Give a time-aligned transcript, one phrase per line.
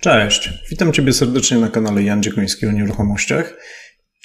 [0.00, 3.54] Cześć, witam Ciebie serdecznie na kanale Jan Dziekoński o nieruchomościach.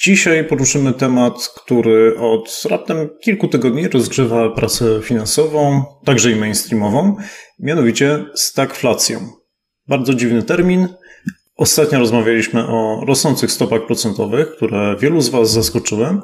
[0.02, 7.16] Dzisiaj poruszymy temat, który od raptem kilku tygodni rozgrzewa prasę finansową, także i mainstreamową,
[7.60, 9.20] mianowicie stagflacją.
[9.88, 10.88] Bardzo dziwny termin.
[11.56, 16.22] Ostatnio rozmawialiśmy o rosnących stopach procentowych, które wielu z Was zaskoczyły.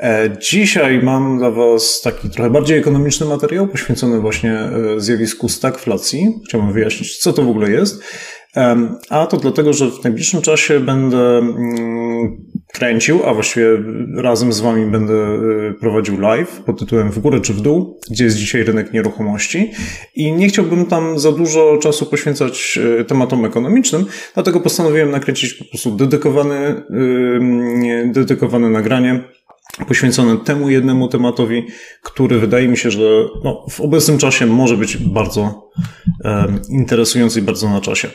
[0.00, 6.40] E, dzisiaj mam dla Was taki trochę bardziej ekonomiczny materiał poświęcony właśnie e, zjawisku stagflacji.
[6.48, 8.02] Chciałbym wyjaśnić, co to w ogóle jest.
[9.10, 13.66] A to dlatego, że w najbliższym czasie będę mm, kręcił, a właściwie
[14.16, 18.24] razem z Wami będę y, prowadził live pod tytułem W górę czy w dół, gdzie
[18.24, 19.70] jest dzisiaj rynek nieruchomości.
[20.14, 25.64] I nie chciałbym tam za dużo czasu poświęcać y, tematom ekonomicznym, dlatego postanowiłem nakręcić po
[25.64, 26.82] prostu dedykowany,
[28.06, 29.24] dedykowane nagranie
[29.88, 31.66] poświęcone temu jednemu tematowi,
[32.02, 33.00] który wydaje mi się, że
[33.44, 35.70] no, w obecnym czasie może być bardzo
[36.24, 38.08] um, interesujący i bardzo na czasie.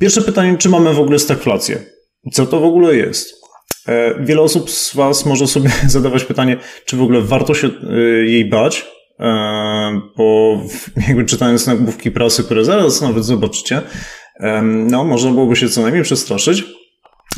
[0.00, 1.82] Pierwsze pytanie, czy mamy w ogóle stagflację?
[2.32, 3.46] Co to w ogóle jest?
[3.88, 7.96] E, wiele osób z Was może sobie zadawać pytanie, czy w ogóle warto się e,
[8.24, 8.86] jej bać,
[9.20, 10.58] e, bo
[11.08, 13.82] jakby czytając nagłówki prasy, które zaraz nawet zobaczycie,
[14.62, 16.64] no można byłoby się co najmniej przestraszyć.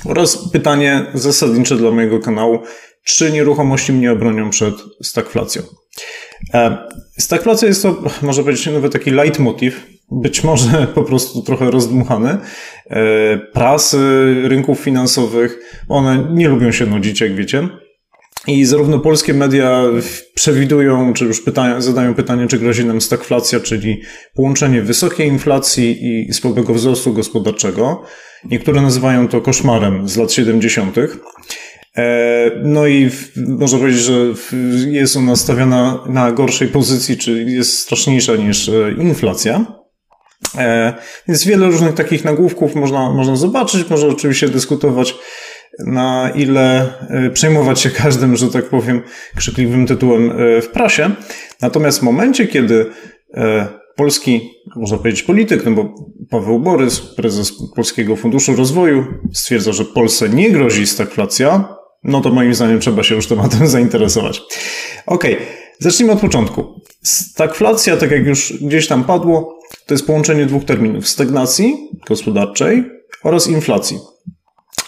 [0.05, 2.59] Oraz pytanie zasadnicze dla mojego kanału,
[3.05, 5.62] czy nieruchomości mnie obronią przed stagflacją?
[7.19, 12.39] Stagflacja jest to, można powiedzieć, nawet taki leitmotiv być może po prostu trochę rozdmuchane.
[12.87, 17.69] E, prasy, rynków finansowych, one nie lubią się nudzić, jak wiecie.
[18.46, 19.83] I zarówno polskie media
[20.35, 21.42] przewidują, czy już
[21.79, 24.01] zadają pytanie, czy grozi nam stagflacja, czyli
[24.35, 25.98] połączenie wysokiej inflacji
[26.29, 28.02] i słabego wzrostu gospodarczego.
[28.45, 30.96] Niektóre nazywają to koszmarem z lat 70.
[31.96, 34.14] E, no i można powiedzieć, że
[34.90, 39.79] jest ona stawiana na gorszej pozycji, czy jest straszniejsza niż e, inflacja.
[40.59, 40.95] E,
[41.29, 45.14] więc wiele różnych takich nagłówków można, można zobaczyć, można oczywiście dyskutować
[45.86, 49.03] na ile e, przejmować się każdym, że tak powiem,
[49.37, 51.11] krzykliwym tytułem e, w prasie.
[51.63, 52.87] Natomiast w momencie, kiedy
[53.97, 55.95] polski, można powiedzieć polityk, no bo
[56.31, 62.55] Paweł Borys, prezes Polskiego Funduszu Rozwoju, stwierdza, że Polsce nie grozi stagflacja, no to moim
[62.55, 64.42] zdaniem trzeba się już tematem zainteresować.
[65.07, 65.47] Okej, okay.
[65.79, 66.81] zacznijmy od początku.
[67.03, 71.77] Stagflacja, tak jak już gdzieś tam padło, to jest połączenie dwóch terminów: stagnacji
[72.08, 72.84] gospodarczej
[73.24, 73.98] oraz inflacji.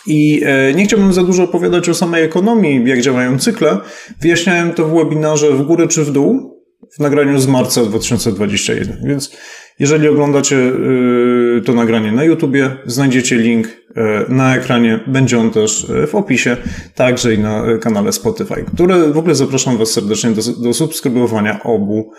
[0.07, 3.79] I e, nie chciałbym za dużo opowiadać o samej ekonomii, jak działają cykle.
[4.21, 6.61] Wyjaśniałem to w webinarze w górę czy w dół
[6.97, 8.99] w nagraniu z marca 2021.
[9.05, 9.37] Więc
[9.79, 15.01] jeżeli oglądacie e, to nagranie na YouTubie, znajdziecie link e, na ekranie.
[15.07, 16.57] Będzie on też w opisie,
[16.95, 22.13] także i na kanale Spotify, które w ogóle zapraszam Was serdecznie do, do subskrybowania obu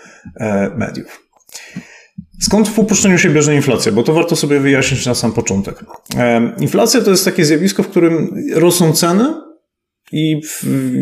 [0.76, 1.32] mediów.
[2.42, 3.92] Skąd w uproszczeniu się bierze inflacja?
[3.92, 5.84] Bo to warto sobie wyjaśnić na sam początek.
[6.60, 9.34] Inflacja to jest takie zjawisko, w którym rosną ceny
[10.12, 10.40] i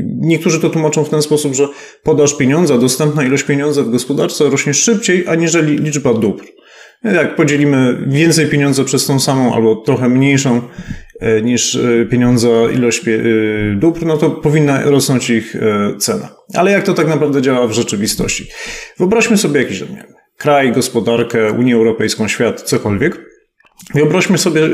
[0.05, 1.69] niektórzy to tłumaczą w ten sposób, że
[2.03, 6.45] podaż pieniądza, dostępna ilość pieniądza w gospodarce rośnie szybciej, aniżeli liczba dóbr.
[7.05, 10.63] Jak podzielimy więcej pieniądza przez tą samą albo trochę mniejszą
[11.21, 13.13] e, niż e, pieniądza ilość e,
[13.77, 15.57] dóbr, no to powinna rosnąć ich
[15.99, 16.29] cena.
[16.55, 18.47] Ale jak to tak naprawdę działa w rzeczywistości?
[18.99, 19.83] Wyobraźmy sobie jakiś
[20.41, 23.31] kraj, gospodarkę, Unię Europejską, świat, cokolwiek.
[23.95, 24.69] Wyobraźmy sobie,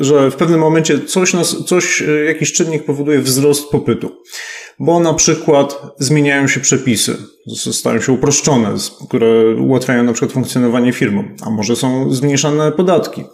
[0.00, 4.16] że w pewnym momencie coś, nas, coś, e, jakiś czynnik powoduje wzrost popytu,
[4.78, 7.16] bo na przykład zmieniają się przepisy,
[7.72, 8.74] stają się uproszczone,
[9.08, 13.24] które ułatwiają na przykład funkcjonowanie firmom, a może są zmniejszane podatki,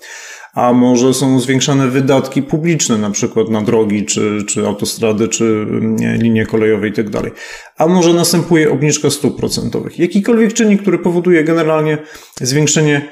[0.56, 5.96] a może są zwiększane wydatki publiczne, na przykład na drogi, czy, czy autostrady, czy mm,
[6.22, 7.20] linie kolejowe itd.
[7.22, 7.32] Tak
[7.76, 9.98] a może następuje obniżka stóp procentowych.
[9.98, 11.98] Jakikolwiek czynnik, który powoduje generalnie
[12.40, 13.08] zwiększenie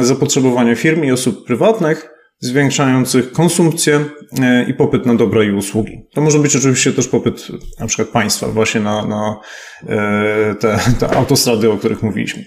[0.00, 2.08] zapotrzebowania firm i osób prywatnych,
[2.40, 4.04] zwiększających konsumpcję
[4.40, 6.02] e, i popyt na dobra i usługi.
[6.14, 7.48] To może być oczywiście też popyt
[7.80, 9.40] na przykład państwa właśnie na, na
[9.88, 12.44] e, te, te autostrady, o których mówiliśmy.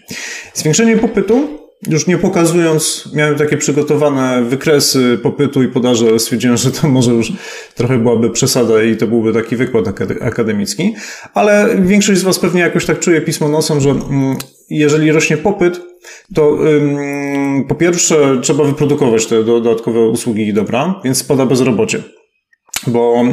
[0.54, 6.72] Zwiększenie popytu już nie pokazując, miałem takie przygotowane wykresy popytu i podaży, ale stwierdziłem, że
[6.72, 7.34] to może już
[7.76, 9.86] trochę byłaby przesada i to byłby taki wykład
[10.22, 10.96] akademicki.
[11.34, 14.38] Ale większość z Was pewnie jakoś tak czuje pismo nosem, że mm,
[14.70, 15.82] jeżeli rośnie popyt,
[16.36, 16.58] to
[17.68, 22.04] po pierwsze trzeba wyprodukować te dodatkowe usługi i dobra, więc spada bezrobocie.
[22.88, 23.24] Bo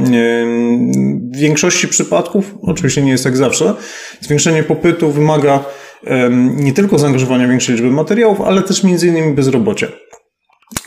[1.32, 3.74] w większości przypadków, oczywiście nie jest tak zawsze,
[4.20, 5.64] zwiększenie popytu wymaga
[6.56, 9.88] nie tylko zaangażowania większej liczby materiałów, ale też innymi bezrobocia.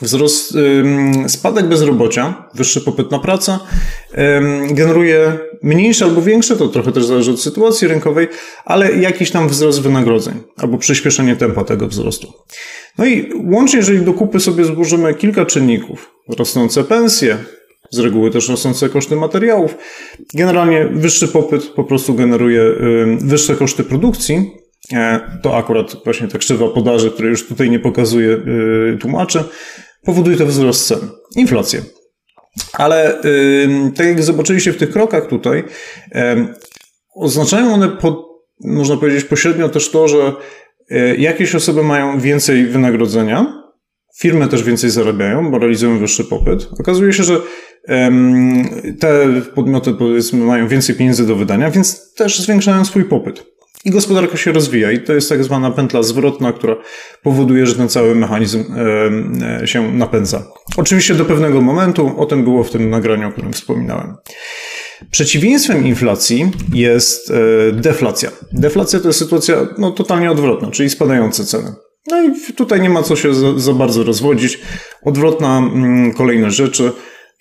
[0.02, 0.58] Wzrost,
[1.28, 3.60] spadek bezrobocia, wyższy popyt na pracę
[4.72, 8.28] generuje mniejsze albo większe, to trochę też zależy od sytuacji rynkowej,
[8.66, 12.34] ale jakiś tam wzrost wynagrodzeń albo przyspieszenie tempa tego wzrostu.
[12.98, 17.38] No i łącznie, jeżeli do kupy sobie złożymy kilka czynników, rosnące pensje,
[17.92, 19.76] z reguły też rosnące koszty materiałów,
[20.34, 22.62] generalnie wyższy popyt po prostu generuje
[23.18, 24.52] wyższe koszty produkcji,
[25.42, 29.44] to akurat właśnie ta krzywa podaży, której już tutaj nie pokazuje e, tłumaczy,
[30.04, 31.00] powoduje to wzrost cen.
[31.36, 31.82] Inflację.
[32.74, 33.24] Ale e,
[33.96, 35.64] tak jak zobaczyliście w tych krokach tutaj,
[37.16, 40.34] oznaczają one, po, można powiedzieć, pośrednio też to, że
[41.18, 43.64] jakieś osoby mają więcej wynagrodzenia,
[44.20, 46.68] firmy też więcej zarabiają, bo realizują wyższy popyt.
[46.80, 47.38] Okazuje się, że
[49.00, 53.55] te podmioty powiedzmy mają więcej pieniędzy do wydania, więc też zwiększają swój popyt
[53.86, 54.92] i gospodarka się rozwija.
[54.92, 56.76] I to jest tak zwana pętla zwrotna, która
[57.24, 58.64] powoduje, że ten cały mechanizm
[59.62, 60.44] e, się napędza.
[60.78, 64.16] Oczywiście do pewnego momentu, o tym było w tym nagraniu, o którym wspominałem.
[65.12, 68.32] Przeciwieństwem inflacji jest e, deflacja.
[68.52, 71.74] Deflacja to jest sytuacja no, totalnie odwrotna, czyli spadające ceny.
[72.08, 74.60] No i tutaj nie ma co się za, za bardzo rozwodzić.
[75.04, 76.92] Odwrotna mm, kolejność rzeczy.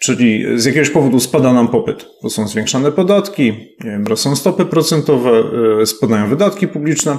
[0.04, 2.06] Czyli z jakiegoś powodu spada nam popyt.
[2.22, 3.76] To są zwiększane podatki,
[4.08, 5.30] rosną stopy procentowe,
[5.82, 7.18] e, spadają wydatki publiczne.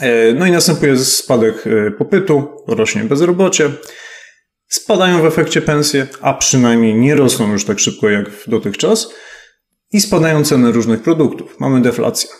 [0.00, 3.70] E, no i następuje spadek e, popytu, rośnie bezrobocie,
[4.68, 9.14] spadają w efekcie pensje, a przynajmniej nie rosną już tak szybko jak dotychczas
[9.92, 11.60] i spadają ceny różnych produktów.
[11.60, 12.30] Mamy deflację.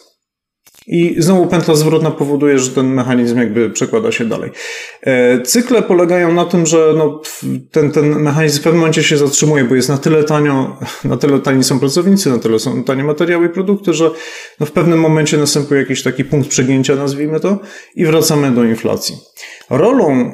[0.86, 4.50] I znowu pętla zwrotna powoduje, że ten mechanizm jakby przekłada się dalej.
[5.02, 7.22] E, cykle polegają na tym, że no,
[7.70, 11.40] ten, ten mechanizm w pewnym momencie się zatrzymuje, bo jest na tyle tanio, na tyle
[11.40, 14.10] tani są pracownicy, na tyle są tanie materiały i produkty, że
[14.60, 17.58] no, w pewnym momencie następuje jakiś taki punkt przegięcia, nazwijmy to,
[17.94, 19.16] i wracamy do inflacji.
[19.70, 20.32] Rolą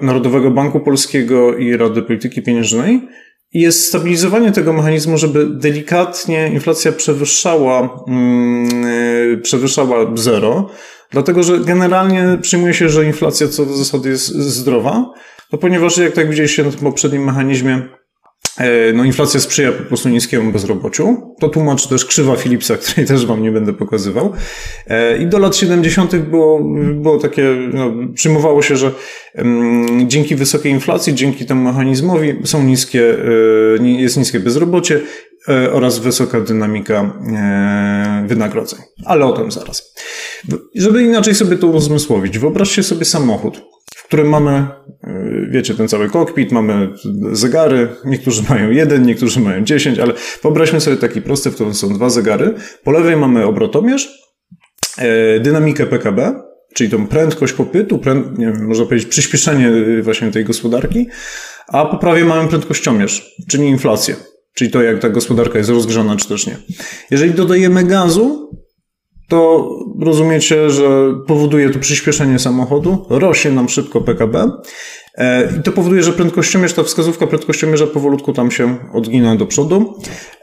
[0.00, 3.00] y, Narodowego Banku Polskiego i Rady Polityki Pieniężnej
[3.54, 8.04] jest stabilizowanie tego mechanizmu, żeby delikatnie inflacja przewyższała,
[9.30, 10.70] yy, przewyższała zero,
[11.10, 15.14] dlatego że generalnie przyjmuje się, że inflacja co do zasady jest zdrowa,
[15.52, 17.82] no ponieważ jak tak widzieliście na tym poprzednim mechanizmie,
[18.94, 21.34] no inflacja sprzyja po prostu niskiemu bezrobociu.
[21.40, 24.32] To tłumaczy też krzywa Philipsa, której też wam nie będę pokazywał.
[24.86, 26.16] E, I do lat 70.
[26.16, 26.60] było,
[26.94, 27.44] było takie,
[27.74, 28.92] no, przyjmowało się, że
[29.34, 33.16] um, dzięki wysokiej inflacji, dzięki temu mechanizmowi są niskie,
[33.80, 35.00] e, jest niskie bezrobocie
[35.72, 37.12] oraz wysoka dynamika
[38.26, 38.80] wynagrodzeń.
[39.04, 39.94] Ale o tym zaraz.
[40.74, 43.62] Żeby inaczej sobie to uzmysłowić, wyobraźcie sobie samochód,
[44.12, 44.66] którym mamy
[45.50, 46.88] wiecie, ten cały kokpit, mamy
[47.32, 50.12] zegary, niektórzy mają jeden, niektórzy mają dziesięć, ale
[50.42, 52.54] wyobraźmy sobie taki prosty, w którym są dwa zegary.
[52.84, 54.08] Po lewej mamy obrotomierz,
[54.98, 56.34] e, dynamikę PKB,
[56.74, 61.08] czyli tą prędkość popytu, pręd, nie wiem, można powiedzieć przyspieszenie y, właśnie tej gospodarki,
[61.68, 64.16] a po prawej mamy prędkościomierz, czyli inflację,
[64.54, 66.56] czyli to jak ta gospodarka jest rozgrzana czy też nie.
[67.10, 68.50] Jeżeli dodajemy gazu,
[69.28, 69.70] to
[70.00, 74.50] rozumiecie, że powoduje to przyspieszenie samochodu, rośnie nam szybko PKB
[75.14, 79.94] e, i to powoduje, że prędkościomierz, ta wskazówka prędkościomierza powolutku tam się odgina do przodu,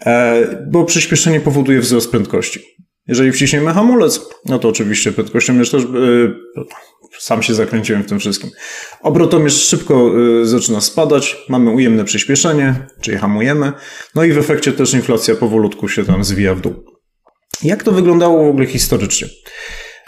[0.05, 2.59] e, bo przyspieszenie powoduje wzrost prędkości.
[3.07, 5.87] Jeżeli wciśniemy hamulec, no to oczywiście prędkościomierz też, e,
[7.19, 8.49] sam się zakręciłem w tym wszystkim.
[9.01, 10.11] Obrotomierz szybko
[10.43, 13.71] zaczyna spadać, mamy ujemne przyspieszenie, czyli hamujemy,
[14.15, 16.88] no i w efekcie też inflacja powolutku się tam zwija w dół.
[17.63, 19.27] Jak to wyglądało w ogóle historycznie?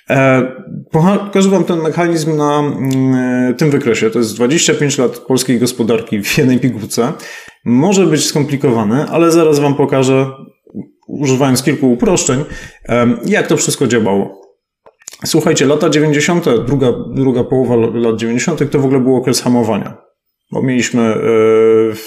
[0.10, 0.42] E,
[0.92, 4.10] pokażę Wam ten mechanizm na mm, tym wykresie.
[4.10, 7.14] To jest 25 lat polskiej gospodarki w jednej pigułce.
[7.66, 10.32] Może być skomplikowane, ale zaraz Wam pokażę,
[11.08, 12.46] używając kilku uproszczeń,
[12.90, 14.42] e, jak to wszystko działało.
[15.26, 18.72] Słuchajcie, lata 90., druga, druga połowa lat 90.
[18.72, 20.11] to w ogóle był okres hamowania.
[20.52, 21.18] Bo mieliśmy, e,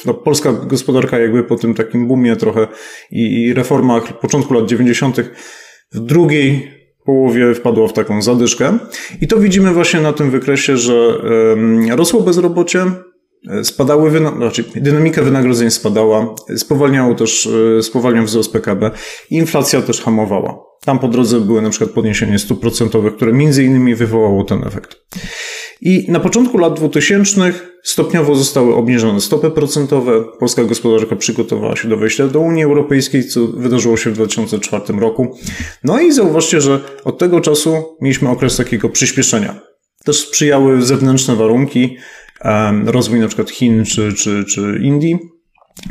[0.07, 2.67] no, polska gospodarka jakby po tym takim boomie trochę
[3.11, 5.17] i, reformach początku lat 90.
[5.93, 6.71] w drugiej
[7.05, 8.79] połowie wpadła w taką zadyszkę.
[9.21, 11.19] I to widzimy właśnie na tym wykresie, że
[11.97, 12.87] rosło bezrobocie,
[13.51, 17.49] e, spadały, znaczy dynamika wynagrodzeń spadała, spowalniało też,
[17.79, 18.91] e, spowalniał wzrost PKB,
[19.31, 20.65] inflacja też hamowała.
[20.85, 24.97] Tam po drodze były na przykład podniesienie stóp procentowych, które między innymi wywołało ten efekt.
[25.81, 27.53] I na początku lat 2000
[27.83, 30.25] stopniowo zostały obniżone stopy procentowe.
[30.39, 35.39] Polska gospodarka przygotowała się do wejścia do Unii Europejskiej, co wydarzyło się w 2004 roku.
[35.85, 39.61] No i zauważcie, że od tego czasu mieliśmy okres takiego przyspieszenia.
[40.05, 41.97] Też sprzyjały zewnętrzne warunki,
[42.85, 45.19] rozwój na przykład Chin czy, czy, czy Indii,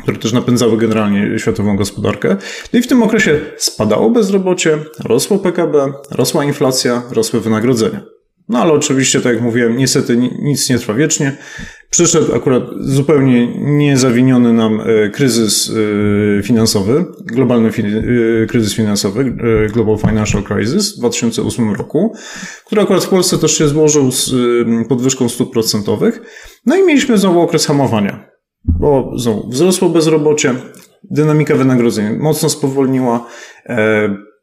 [0.02, 2.36] które też napędzały generalnie światową gospodarkę.
[2.72, 8.13] No i w tym okresie spadało bezrobocie, rosło PKB, rosła inflacja, rosły wynagrodzenia.
[8.48, 11.36] No ale oczywiście, tak jak mówiłem, niestety nic nie trwa wiecznie.
[11.90, 15.72] Przyszedł akurat zupełnie niezawiniony nam e, kryzys
[16.38, 19.36] e, finansowy, globalny e, kryzys finansowy,
[19.72, 22.14] Global Financial Crisis w 2008 roku,
[22.66, 24.34] który akurat w Polsce też się złożył z
[24.88, 26.20] podwyżką stóp procentowych.
[26.66, 28.28] No i mieliśmy znowu okres hamowania,
[28.64, 30.54] bo znowu wzrosło bezrobocie,
[31.10, 33.26] dynamika wynagrodzeń mocno spowolniła,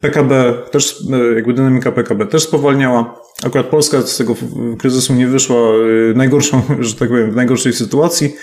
[0.01, 1.03] PKB też,
[1.35, 3.21] jakby dynamika PKB też spowalniała.
[3.43, 4.35] Akurat Polska z tego
[4.79, 8.35] kryzysu nie wyszła y, najgorszą, że tak powiem, w najgorszej sytuacji.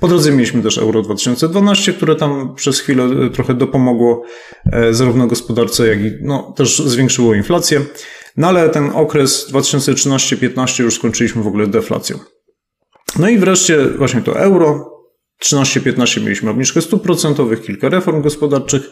[0.00, 4.22] Po drodze mieliśmy też Euro 2012, które tam przez chwilę y, trochę dopomogło
[4.72, 7.80] e, zarówno gospodarce, jak i no, też zwiększyło inflację.
[8.36, 12.18] No ale ten okres 2013-15 już skończyliśmy w ogóle deflacją.
[13.18, 14.95] No i wreszcie właśnie to euro,
[15.44, 18.82] 13-15 mieliśmy obniżkę stóp procentowych, kilka reform gospodarczych,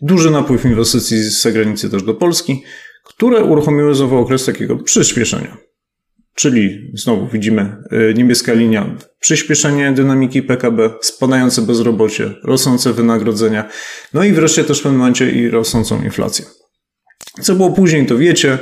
[0.00, 2.62] duży napływ inwestycji z zagranicy też do Polski
[3.04, 5.56] które uruchomiły znowu okres takiego przyspieszenia.
[6.34, 13.68] Czyli znowu widzimy y, niebieska linia, przyspieszenie dynamiki PKB, spadające bezrobocie, rosnące wynagrodzenia,
[14.14, 16.44] no i wreszcie też w pewnym momencie i rosnącą inflację.
[17.42, 18.58] Co było później, to wiecie,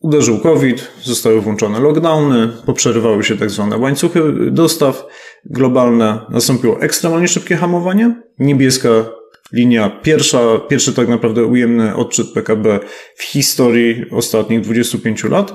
[0.00, 5.06] uderzył COVID, zostały włączone lockdowny, poprzerywały się tak zwane łańcuchy dostaw
[5.44, 8.88] globalne, nastąpiło ekstremalnie szybkie hamowanie, niebieska
[9.52, 12.80] linia pierwsza, pierwszy tak naprawdę ujemny odczyt PKB
[13.16, 15.52] w historii ostatnich 25 lat.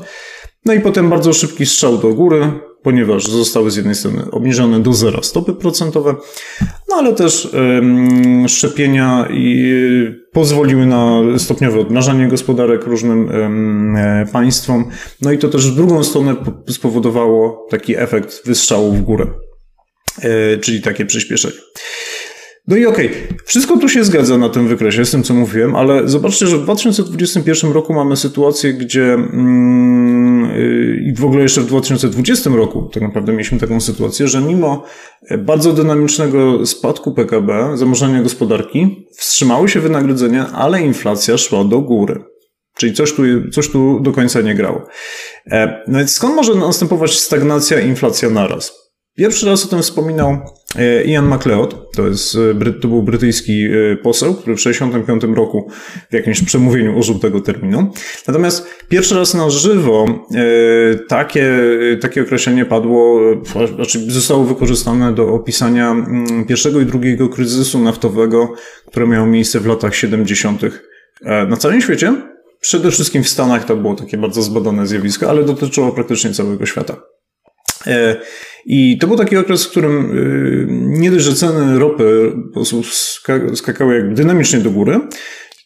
[0.65, 2.51] No i potem bardzo szybki strzał do góry,
[2.83, 6.15] ponieważ zostały z jednej strony obniżone do zera stopy procentowe,
[6.89, 7.55] no ale też
[8.47, 9.73] szczepienia i
[10.31, 13.97] pozwoliły na stopniowe odmrażanie gospodarek różnym um,
[14.33, 14.85] państwom.
[15.21, 16.35] No i to też w drugą stronę
[16.67, 19.44] spowodowało taki efekt wystrzału w górę, e,
[20.61, 21.55] czyli takie przyspieszenie.
[22.67, 23.37] No i okej, okay.
[23.45, 26.63] wszystko tu się zgadza na tym wykresie z tym, co mówiłem, ale zobaczcie, że w
[26.63, 33.03] 2021 roku mamy sytuację, gdzie mm, yy, i w ogóle jeszcze w 2020 roku tak
[33.03, 34.83] naprawdę mieliśmy taką sytuację, że mimo
[35.37, 42.23] bardzo dynamicznego spadku PKB, zamożenia gospodarki, wstrzymały się wynagrodzenia, ale inflacja szła do góry.
[42.77, 44.81] Czyli coś tu, coś tu do końca nie grało.
[45.51, 48.84] E, no więc skąd może następować stagnacja inflacja naraz?
[49.15, 50.37] Pierwszy raz o tym wspominał
[50.75, 55.71] e, Ian MacLeod, to, jest, e, to był brytyjski e, poseł, który w 1965 roku
[56.09, 57.91] w jakimś przemówieniu użył tego terminu.
[58.27, 60.05] Natomiast pierwszy raz na żywo
[61.07, 61.59] takie,
[62.01, 63.19] takie określenie padło,
[63.75, 68.53] znaczy zostało wykorzystane do opisania mm, pierwszego i drugiego kryzysu naftowego,
[68.87, 70.61] które miało miejsce w latach 70.
[71.49, 72.13] na całym świecie.
[72.59, 76.97] Przede wszystkim w Stanach to było takie bardzo zbadane zjawisko, ale dotyczyło praktycznie całego świata.
[78.65, 80.67] I to był taki okres, w którym y,
[80.99, 82.83] nie dość, że ceny ropy po prostu
[83.55, 84.99] skakały jak dynamicznie do góry,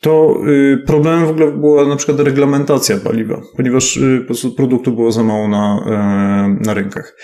[0.02, 4.92] to y, problemem w ogóle była na przykład reglamentacja paliwa, ponieważ y, po prostu produktu
[4.92, 7.16] było za mało na, e, na rynkach.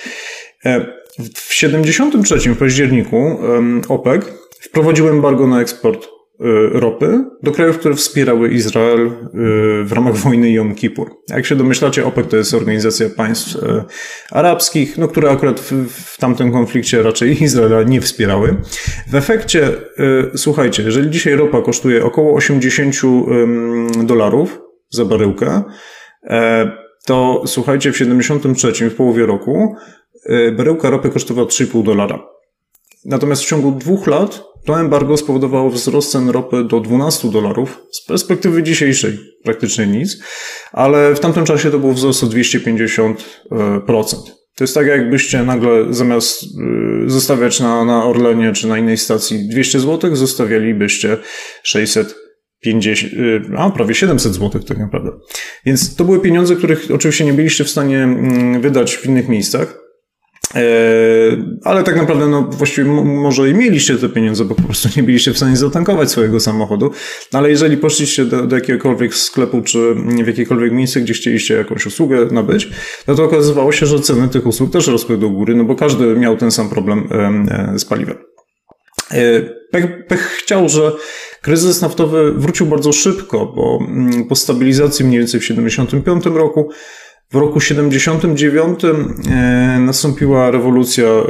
[0.66, 0.86] E,
[1.36, 3.40] w 73 w październiku
[3.90, 4.26] OPEC
[4.62, 6.08] wprowadził embargo na eksport
[6.72, 9.12] ropy do krajów, które wspierały Izrael y,
[9.84, 11.12] w ramach wojny Jom Kippur.
[11.30, 13.84] Jak się domyślacie, OPEC to jest organizacja państw y,
[14.32, 18.56] arabskich, no, które akurat w, w tamtym konflikcie raczej Izraela nie wspierały.
[19.08, 19.70] W efekcie,
[20.36, 22.96] słuchajcie, jeżeli dzisiaj ropa kosztuje około 80
[24.04, 25.64] dolarów za baryłkę,
[26.24, 26.72] e,
[27.06, 29.76] to słuchajcie, w 73 w połowie roku
[30.58, 32.35] baryłka ropy kosztowała 3,5 dolara.
[33.06, 37.82] Natomiast w ciągu dwóch lat to embargo spowodowało wzrost cen ropy do 12 dolarów.
[37.92, 40.18] Z perspektywy dzisiejszej praktycznie nic,
[40.72, 43.16] ale w tamtym czasie to był wzrost o 250%.
[44.56, 49.48] To jest tak, jakbyście nagle zamiast y, zostawiać na, na Orlenie czy na innej stacji
[49.50, 51.18] 200 zł, zostawialibyście
[51.64, 55.12] 650, y, a prawie 700 zł tak naprawdę.
[55.66, 59.85] Więc to były pieniądze, których oczywiście nie byliście w stanie mm, wydać w innych miejscach.
[60.56, 60.62] E,
[61.64, 65.32] ale tak naprawdę, no właściwie może i mieliście te pieniądze, bo po prostu nie byliście
[65.34, 66.92] w stanie zatankować swojego samochodu.
[67.34, 71.86] No ale jeżeli poszliście do, do jakiegokolwiek sklepu, czy w jakiekolwiek miejsce, gdzie chcieliście jakąś
[71.86, 72.70] usługę nabyć,
[73.08, 76.16] no to okazywało się, że ceny tych usług też rosły do góry, no bo każdy
[76.16, 78.18] miał ten sam problem e, z paliwem.
[79.12, 80.92] E, pech, pech chciał, że
[81.42, 86.70] kryzys naftowy wrócił bardzo szybko, bo mm, po stabilizacji mniej więcej w 1975 roku
[87.32, 88.94] W roku 79 e,
[89.80, 91.24] nastąpiła rewolucja e,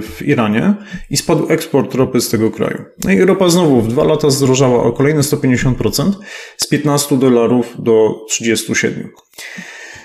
[0.00, 0.74] w Iranie
[1.10, 2.84] i spadł eksport ropy z tego kraju.
[3.04, 6.12] No i ropa znowu w dwa lata zdrożała o kolejne 150%
[6.56, 9.10] z 15 dolarów do 37.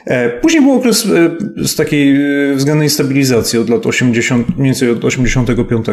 [0.05, 4.89] E, później był okres e, z takiej e, względnej stabilizacji od lat 80, mniej więcej
[4.89, 5.85] od 85.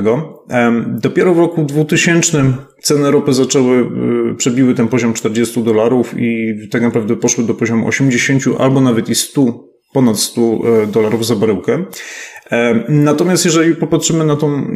[0.86, 2.44] Dopiero w roku 2000
[2.82, 3.90] ceny ropy zaczęły,
[4.36, 9.14] przebiły ten poziom 40 dolarów i tak naprawdę poszły do poziomu 80 albo nawet i
[9.14, 10.62] 100 ponad 100
[10.92, 11.84] dolarów za baryłkę.
[12.88, 14.66] Natomiast jeżeli popatrzymy na tą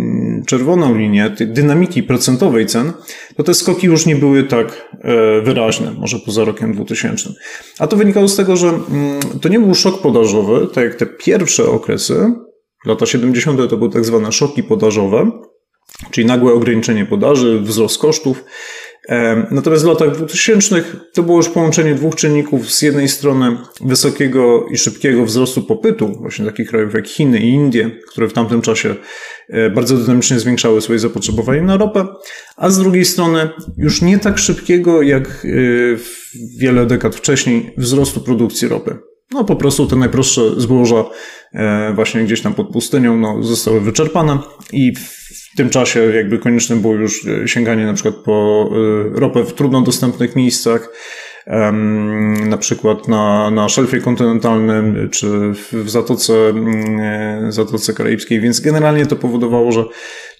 [0.46, 2.92] czerwoną linię tej dynamiki procentowej cen,
[3.36, 7.30] to te skoki już nie były tak e, wyraźne, może poza rokiem 2000.
[7.78, 11.06] A to wynikało z tego, że mm, to nie był szok podażowy, tak jak te
[11.06, 12.32] pierwsze okresy,
[12.86, 13.70] lata 70.
[13.70, 15.30] to były tak zwane szoki podażowe,
[16.10, 18.44] czyli nagłe ograniczenie podaży, wzrost kosztów.
[19.50, 22.72] Natomiast w latach 2000 to było już połączenie dwóch czynników.
[22.72, 27.90] Z jednej strony wysokiego i szybkiego wzrostu popytu, właśnie takich krajów jak Chiny i Indie,
[28.08, 28.94] które w tamtym czasie e,
[29.74, 32.06] bardzo dynamicznie zwiększały swoje zapotrzebowanie na ropę,
[32.56, 35.48] a z drugiej strony już nie tak szybkiego jak e,
[36.58, 38.98] wiele dekad wcześniej wzrostu produkcji ropy.
[39.30, 41.04] No po prostu te najprostsze zboża
[41.52, 44.38] e, właśnie gdzieś tam pod pustynią no, zostały wyczerpane
[44.72, 48.68] i w tym czasie jakby konieczne było już e, sięganie na przykład po
[49.16, 50.88] e, ropę w trudno dostępnych miejscach,
[52.46, 55.28] na przykład na, na szelfie kontynentalnym czy
[55.72, 59.84] w Zatoce, mm, Zatoce Karaibskiej, więc generalnie to powodowało, że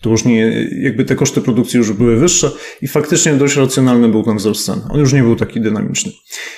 [0.01, 2.51] to już nie, jakby te koszty produkcji już były wyższe
[2.83, 4.81] i faktycznie dość racjonalny był ten wzrost cen.
[4.91, 6.13] On już nie był taki dynamiczny.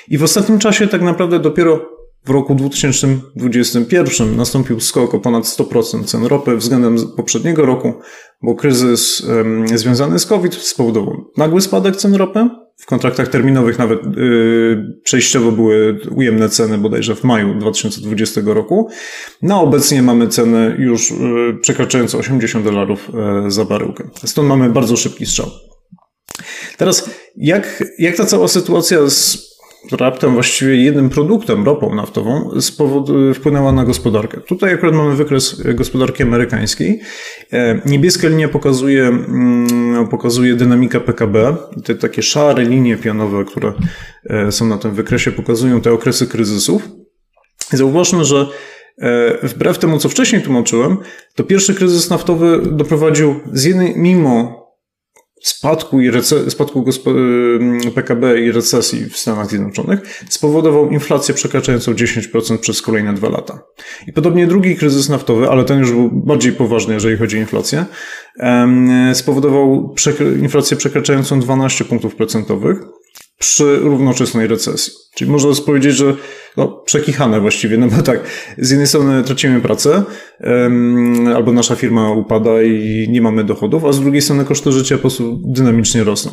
[0.09, 6.05] I w ostatnim czasie tak naprawdę dopiero w roku 2021 nastąpił skok o ponad 100%
[6.05, 7.95] cen ropy względem poprzedniego roku,
[8.43, 9.27] bo kryzys
[9.75, 12.49] związany z COVID spowodował nagły spadek cen ropy.
[12.77, 18.89] W kontraktach terminowych nawet yy, przejściowo były ujemne ceny bodajże w maju 2020 roku.
[19.43, 23.11] No obecnie mamy ceny już yy, przekraczające 80 dolarów
[23.45, 24.09] yy, za baryłkę.
[24.25, 25.51] Stąd mamy bardzo szybki strzał.
[26.77, 29.56] Teraz jak, jak ta cała sytuacja z
[29.93, 32.51] raptem właściwie jednym produktem, ropą naftową,
[33.35, 34.41] wpłynęła na gospodarkę.
[34.41, 37.01] Tutaj akurat mamy wykres gospodarki amerykańskiej.
[37.53, 41.57] E, niebieska linia pokazuje, mm, pokazuje dynamikę PKB.
[41.85, 43.73] Te takie szare linie pianowe, które
[44.25, 46.89] e, są na tym wykresie, pokazują te okresy kryzysów.
[47.71, 48.47] Zauważmy, że
[48.99, 50.97] e, wbrew temu, co wcześniej tłumaczyłem,
[51.35, 54.66] to pierwszy kryzys naftowy doprowadził z jednej, mimo
[55.43, 56.85] spadku, i rece- spadku
[57.95, 63.59] PKB i recesji w Stanach Zjednoczonych spowodował inflację przekraczającą 10% przez kolejne dwa lata.
[64.07, 67.85] I podobnie drugi kryzys naftowy, ale ten już był bardziej poważny, jeżeli chodzi o inflację,
[69.15, 69.95] spowodował
[70.43, 72.79] inflację przekraczającą 12 punktów procentowych
[73.39, 74.93] przy równoczesnej recesji.
[75.15, 76.17] Czyli można powiedzieć, że
[76.57, 78.21] no, przekichane właściwie, no bo tak,
[78.59, 80.03] z jednej strony tracimy pracę,
[80.41, 84.95] um, albo nasza firma upada i nie mamy dochodów, a z drugiej strony koszty życia
[84.95, 86.33] po prostu dynamicznie rosną.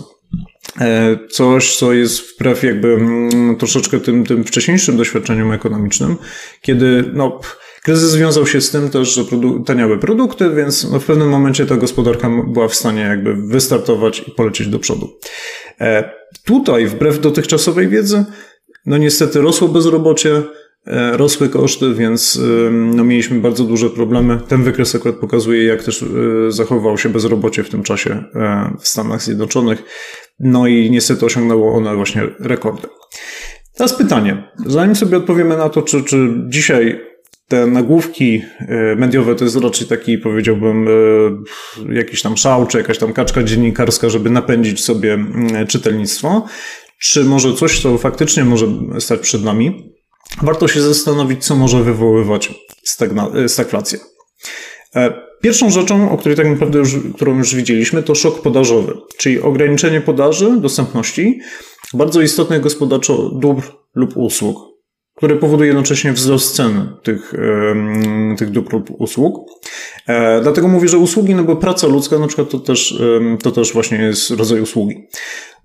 [0.81, 6.15] E, coś, co jest wbrew jakby mm, troszeczkę tym, tym wcześniejszym doświadczeniom ekonomicznym,
[6.61, 7.39] kiedy no,
[7.83, 11.65] kryzys związał się z tym też, że produ- taniały produkty, więc no, w pewnym momencie
[11.65, 15.09] ta gospodarka była w stanie jakby wystartować i polecieć do przodu.
[15.81, 16.11] E,
[16.45, 18.25] tutaj, wbrew dotychczasowej wiedzy,
[18.85, 20.41] no niestety rosło bezrobocie,
[20.87, 22.39] e, rosły koszty, więc
[22.71, 24.39] no, mieliśmy bardzo duże problemy.
[24.47, 26.05] Ten wykres akurat pokazuje, jak też e,
[26.51, 28.23] zachowało się bezrobocie w tym czasie
[28.79, 29.83] w Stanach Zjednoczonych.
[30.39, 32.87] No i niestety osiągnęło one właśnie rekordy.
[33.77, 34.51] Teraz pytanie.
[34.65, 37.12] Zanim sobie odpowiemy na to, czy, czy dzisiaj
[37.53, 38.41] te nagłówki
[38.97, 40.87] mediowe to jest raczej taki, powiedziałbym,
[41.89, 45.25] jakiś tam szał, czy jakaś tam kaczka dziennikarska, żeby napędzić sobie
[45.67, 46.45] czytelnictwo,
[47.01, 48.67] czy może coś, co faktycznie może
[48.99, 49.93] stać przed nami,
[50.41, 52.51] warto się zastanowić, co może wywoływać
[52.87, 53.99] stagna- stagflację.
[54.95, 59.41] E, pierwszą rzeczą, o której tak naprawdę już, którą już widzieliśmy, to szok podażowy, czyli
[59.41, 61.39] ograniczenie podaży, dostępności
[61.93, 63.63] bardzo istotnych gospodarczo dóbr
[63.95, 64.72] lub usług
[65.15, 67.33] który powoduje jednocześnie wzrost cen tych,
[68.37, 69.49] tych dóbr usług.
[70.07, 73.01] E, dlatego mówię, że usługi, no bo praca ludzka na przykład to też,
[73.43, 75.07] to też właśnie jest rodzaj usługi.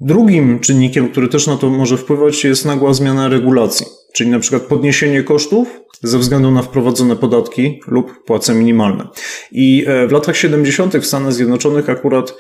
[0.01, 4.63] Drugim czynnikiem, który też na to może wpływać, jest nagła zmiana regulacji, czyli na przykład
[4.63, 5.69] podniesienie kosztów
[6.03, 9.09] ze względu na wprowadzone podatki lub płace minimalne.
[9.53, 10.97] I e, w latach 70.
[10.97, 12.35] w Stanach Zjednoczonych akurat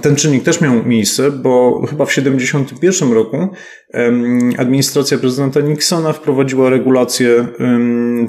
[0.00, 3.48] ten czynnik też miał miejsce, bo chyba w 71 roku
[4.58, 7.46] administracja prezydenta Nixona wprowadziła regulację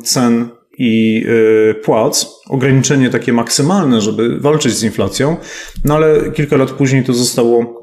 [0.04, 1.26] cen i
[1.70, 5.38] e, płac, ograniczenie takie maksymalne, żeby walczyć z inflacją,
[5.86, 7.80] no ale kilka lat później to zostało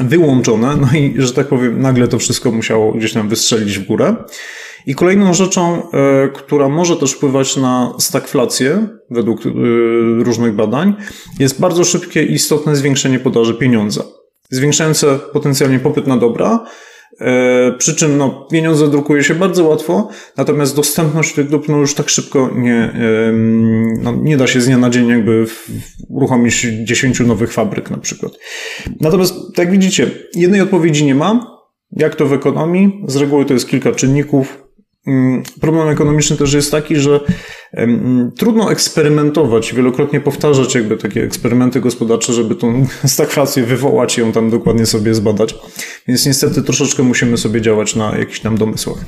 [0.00, 4.16] wyłączone, no i, że tak powiem, nagle to wszystko musiało gdzieś tam wystrzelić w górę.
[4.86, 9.50] I kolejną rzeczą, e, która może też wpływać na stagflację, według e,
[10.24, 10.94] różnych badań,
[11.38, 14.04] jest bardzo szybkie i istotne zwiększenie podaży pieniądza.
[14.50, 16.64] Zwiększające potencjalnie popyt na dobra,
[17.20, 21.94] e, przy czym no, pieniądze drukuje się bardzo łatwo, natomiast dostępność tych dóbr no, już
[21.94, 22.92] tak szybko nie,
[24.02, 25.46] no, nie da się z dnia na dzień jakby
[26.08, 28.32] uruchomić 10 nowych fabryk na przykład.
[29.00, 31.52] Natomiast, tak widzicie, jednej odpowiedzi nie ma.
[31.92, 33.02] Jak to w ekonomii?
[33.06, 34.61] Z reguły to jest kilka czynników.
[35.06, 37.20] Mm, problem ekonomiczny też jest taki, że
[38.36, 44.50] trudno eksperymentować, wielokrotnie powtarzać jakby takie eksperymenty gospodarcze, żeby tą stagflację wywołać i ją tam
[44.50, 45.54] dokładnie sobie zbadać.
[46.08, 48.98] Więc niestety troszeczkę musimy sobie działać na jakichś tam domysłach.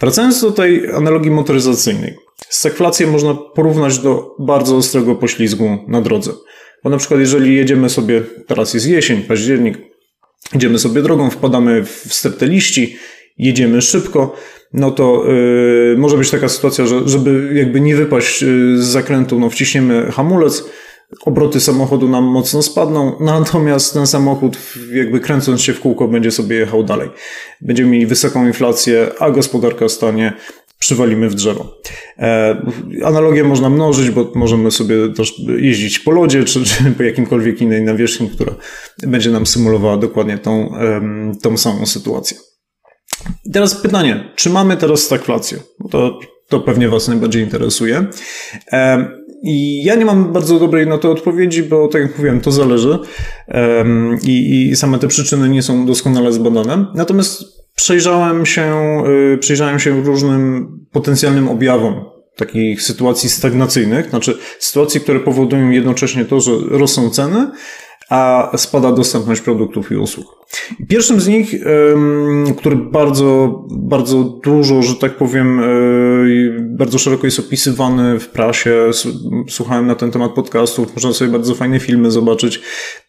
[0.00, 2.16] Wracając do tej analogii motoryzacyjnej.
[2.48, 6.32] Stagflację można porównać do bardzo ostrego poślizgu na drodze.
[6.84, 9.78] Bo na przykład jeżeli jedziemy sobie, teraz jest jesień, październik,
[10.54, 12.96] idziemy sobie drogą, wpadamy w stertę liści,
[13.38, 14.36] jedziemy szybko,
[14.72, 19.40] no to yy, może być taka sytuacja, że żeby jakby nie wypaść y, z zakrętu,
[19.40, 20.64] no wciśniemy hamulec,
[21.24, 24.58] obroty samochodu nam mocno spadną, natomiast ten samochód
[24.92, 27.10] jakby kręcąc się w kółko będzie sobie jechał dalej.
[27.60, 30.32] Będziemy mieli wysoką inflację, a gospodarka stanie
[30.78, 31.80] przywalimy w drzewo.
[32.18, 32.62] E,
[33.04, 37.82] analogię można mnożyć, bo możemy sobie też jeździć po lodzie, czy, czy po jakimkolwiek innej
[37.82, 38.54] nawierzchni, która
[38.98, 40.74] będzie nam symulowała dokładnie tą,
[41.42, 42.36] tą samą sytuację.
[43.44, 45.58] I teraz pytanie, czy mamy teraz stagflację?
[45.90, 48.06] To, to pewnie Was najbardziej interesuje.
[49.42, 52.98] I ja nie mam bardzo dobrej na to odpowiedzi, bo tak jak mówiłem, to zależy
[54.22, 56.86] i, i same te przyczyny nie są doskonale zbadane.
[56.94, 59.02] Natomiast przejrzałem się,
[59.34, 62.04] y, przejrzałem się różnym potencjalnym objawom
[62.36, 67.50] takich sytuacji stagnacyjnych, znaczy sytuacji, które powodują jednocześnie to, że rosną ceny,
[68.10, 70.38] a spada dostępność produktów i usług.
[70.88, 71.54] Pierwszym z nich,
[72.58, 75.64] który bardzo, bardzo dużo, że tak powiem, e,
[76.60, 78.90] bardzo szeroko jest opisywany w prasie,
[79.48, 82.60] słuchałem na ten temat podcastów, można sobie bardzo fajne filmy zobaczyć,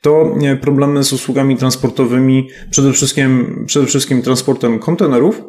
[0.01, 5.41] to problemy z usługami transportowymi, przede wszystkim, przede wszystkim transportem kontenerów,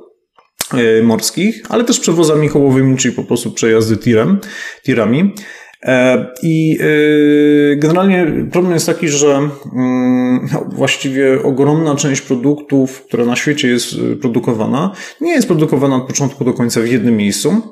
[0.74, 4.38] e, morskich, ale też przewozami kołowymi, czyli po prostu przejazdy tirem,
[4.84, 5.34] tirami.
[5.82, 13.24] E, I e, generalnie problem jest taki, że mm, no, właściwie ogromna część produktów, która
[13.24, 17.62] na świecie jest e, produkowana, nie jest produkowana od początku do końca w jednym miejscu,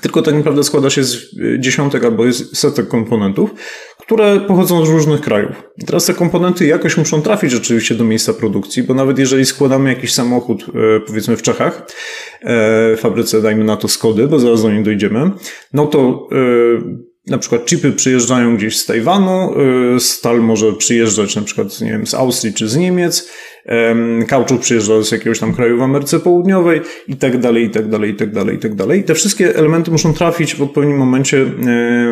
[0.00, 1.26] tylko tak naprawdę składa się z
[1.58, 3.50] dziesiątek albo setek komponentów,
[3.98, 5.62] które pochodzą z różnych krajów.
[5.78, 9.88] I teraz te komponenty jakoś muszą trafić rzeczywiście do miejsca produkcji, bo nawet jeżeli składamy
[9.88, 10.66] jakiś samochód,
[11.06, 11.86] powiedzmy w Czechach,
[12.46, 15.30] w fabryce, dajmy na to Skody, bo zaraz do niej dojdziemy,
[15.72, 16.28] no to
[17.26, 19.54] na przykład chipy przyjeżdżają gdzieś z Tajwanu,
[19.96, 23.30] y, stal może przyjeżdżać na przykład nie wiem, z Austrii czy z Niemiec,
[24.28, 28.10] kauczuk przyjeżdża z jakiegoś tam kraju w Ameryce Południowej i tak dalej, i tak dalej,
[28.10, 29.00] i tak dalej, i tak dalej.
[29.00, 31.46] I te wszystkie elementy muszą trafić w odpowiednim momencie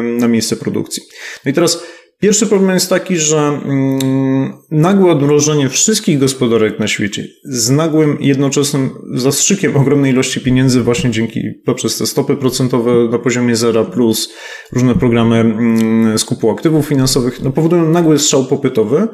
[0.02, 1.02] na miejsce produkcji.
[1.44, 1.84] No i teraz
[2.20, 8.90] Pierwszy problem jest taki, że mm, nagłe odmrożenie wszystkich gospodarek na świecie z nagłym, jednoczesnym
[9.14, 14.32] zastrzykiem ogromnej ilości pieniędzy właśnie dzięki poprzez te stopy procentowe na poziomie zera plus
[14.72, 19.08] różne programy mm, skupu aktywów finansowych no, powodują nagły strzał popytowy,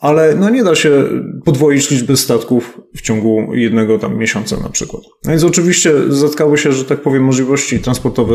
[0.00, 1.04] ale no nie da się
[1.44, 5.02] podwoić liczby statków w ciągu jednego tam miesiąca na przykład.
[5.24, 8.34] No więc oczywiście zatkały się, że tak powiem, możliwości transportowe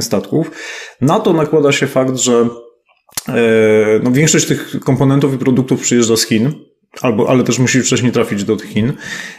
[0.00, 0.50] statków.
[1.00, 2.48] Na to nakłada się fakt, że
[4.02, 6.52] no, większość tych komponentów i produktów przyjeżdża z Chin,
[7.02, 8.92] albo, ale też musi wcześniej trafić do Chin.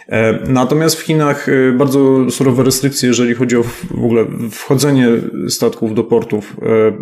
[0.08, 5.08] E, natomiast w Chinach e, bardzo surowe restrykcje, jeżeli chodzi o w ogóle wchodzenie
[5.50, 6.56] statków do portów,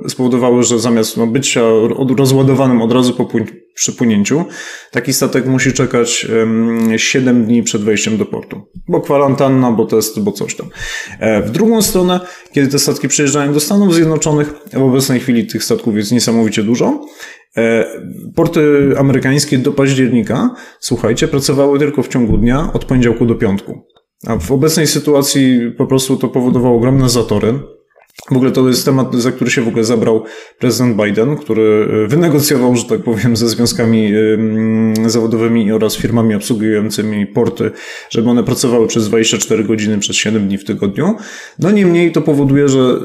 [0.07, 1.61] spowodowały, że zamiast no, bycia
[2.17, 3.25] rozładowanym od razu po
[3.79, 4.45] przypłynięciu,
[4.91, 6.27] taki statek musi czekać
[6.97, 8.61] 7 dni przed wejściem do portu.
[8.87, 10.67] Bo kwarantanna, bo test, bo coś tam.
[11.19, 12.19] E, w drugą stronę,
[12.53, 17.05] kiedy te statki przyjeżdżają do Stanów Zjednoczonych, w obecnej chwili tych statków jest niesamowicie dużo,
[17.57, 17.85] e,
[18.35, 18.61] Porty
[18.97, 23.85] amerykańskie do października, słuchajcie, pracowały tylko w ciągu dnia od poniedziałku do piątku.
[24.27, 27.59] A w obecnej sytuacji po prostu to powodowało ogromne zatory.
[28.31, 30.23] W ogóle to jest temat, za który się w ogóle zabrał
[30.59, 34.13] prezydent Biden, który e, wynegocjował, że tak powiem, ze związkami
[35.07, 37.71] zawodowymi oraz firmami obsługującymi porty,
[38.09, 41.15] żeby one pracowały przez 24 godziny przez 7 dni w tygodniu.
[41.59, 42.99] No niemniej to powoduje, że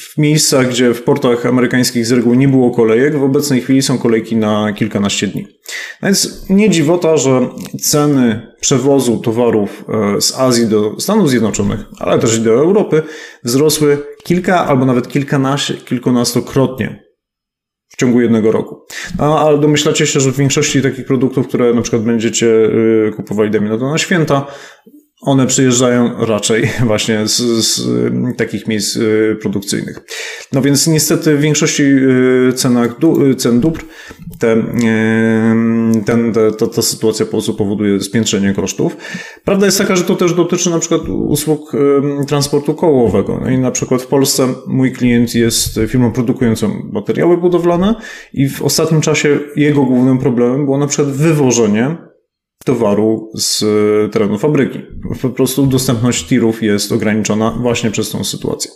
[0.00, 3.98] w miejscach, gdzie w portach amerykańskich z reguły nie było kolejek, w obecnej chwili są
[3.98, 5.53] kolejki na kilkanaście dni.
[6.04, 7.48] Więc nie dziwota, że
[7.80, 13.02] ceny przewozu towarów e, z Azji do Stanów Zjednoczonych, ale też i do Europy,
[13.44, 17.04] wzrosły kilka albo nawet kilkanaście, kilkunastokrotnie
[17.88, 18.86] w ciągu jednego roku.
[19.18, 23.50] No, ale domyślacie się, że w większości takich produktów, które na przykład będziecie y, kupowali,
[23.50, 24.46] to na święta,
[25.24, 27.82] one przyjeżdżają raczej właśnie z, z,
[28.36, 30.00] takich miejsc y, produkcyjnych.
[30.52, 32.96] No więc niestety w większości y, cenach,
[33.30, 33.80] y, cen dóbr
[34.38, 34.56] te,
[36.06, 38.96] ten, te, ta, ta sytuacja po prostu powoduje spiętrzenie kosztów.
[39.44, 41.72] Prawda jest taka, że to też dotyczy na przykład usług
[42.28, 43.40] transportu kołowego.
[43.44, 47.94] No i na przykład w Polsce mój klient jest firmą produkującą materiały budowlane
[48.32, 51.96] i w ostatnim czasie jego głównym problemem było na przykład wywożenie
[52.64, 54.80] towaru z e, terenu fabryki.
[55.22, 58.70] Po prostu dostępność tirów jest ograniczona właśnie przez tą sytuację.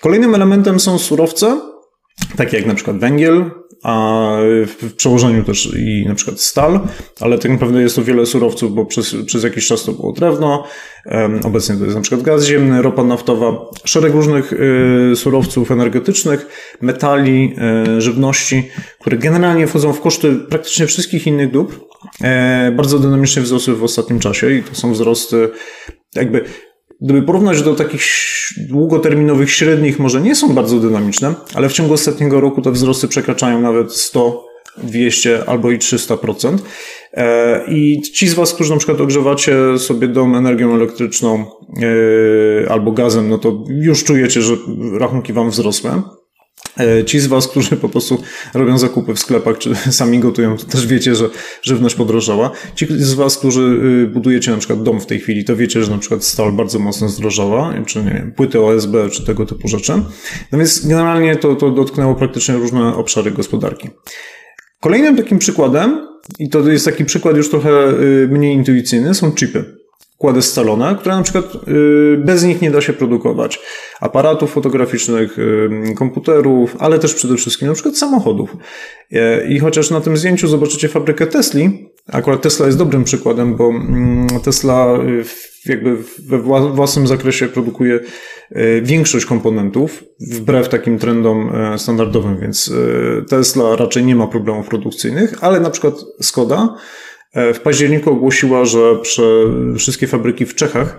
[0.00, 1.60] Kolejnym elementem są surowce,
[2.36, 3.50] takie jak na przykład węgiel,
[3.82, 6.80] a w przełożeniu też i na przykład stal,
[7.20, 10.64] ale tak naprawdę jest to wiele surowców, bo przez, przez jakiś czas to było drewno,
[11.44, 13.52] obecnie to jest na przykład gaz ziemny, ropa naftowa,
[13.84, 16.46] szereg różnych y, surowców energetycznych,
[16.80, 17.54] metali,
[17.96, 18.68] y, żywności,
[19.00, 21.74] które generalnie wchodzą w koszty praktycznie wszystkich innych dóbr.
[22.20, 25.48] E, bardzo dynamicznie wzrosły w ostatnim czasie i to są wzrosty
[26.14, 26.44] jakby
[27.02, 28.02] Gdyby porównać do takich
[28.56, 33.60] długoterminowych średnich, może nie są bardzo dynamiczne, ale w ciągu ostatniego roku te wzrosty przekraczają
[33.60, 34.44] nawet 100,
[34.82, 36.58] 200 albo i 300%.
[37.12, 41.44] E, I ci z Was, którzy na przykład ogrzewacie sobie dom energią elektryczną
[42.66, 44.56] e, albo gazem, no to już czujecie, że
[44.98, 45.90] rachunki Wam wzrosły.
[46.80, 48.22] E, ci z Was, którzy po prostu
[48.54, 51.30] robią zakupy w sklepach, czy sami gotują, to też wiecie, że
[51.62, 52.50] żywność podrożała.
[52.74, 53.60] Ci z Was, którzy
[54.04, 56.78] y, budujecie na przykład dom w tej chwili, to wiecie, że na przykład stal bardzo
[56.78, 59.92] mocno zdrożała, czy nie wiem, płyty OSB, czy tego typu rzeczy.
[60.52, 63.88] No więc generalnie to, to dotknęło praktycznie różne obszary gospodarki.
[64.80, 69.81] Kolejnym takim przykładem, i to jest taki przykład już trochę y, mniej intuicyjny, są chipy
[70.22, 73.60] układy scalone, które na przykład y, bez nich nie da się produkować
[74.00, 78.56] aparatów fotograficznych, y, komputerów, ale też przede wszystkim na przykład samochodów.
[79.12, 83.68] E, I chociaż na tym zdjęciu zobaczycie fabrykę Tesli, akurat Tesla jest dobrym przykładem, bo
[83.68, 85.24] mm, Tesla y,
[85.66, 85.96] jakby
[86.28, 86.38] we
[86.72, 88.00] własnym zakresie produkuje
[88.82, 92.72] większość komponentów, wbrew takim trendom e, standardowym, więc
[93.28, 96.76] Tesla raczej nie ma problemów produkcyjnych, ale na przykład Skoda
[97.34, 98.80] w październiku ogłosiła, że
[99.76, 100.98] wszystkie fabryki w Czechach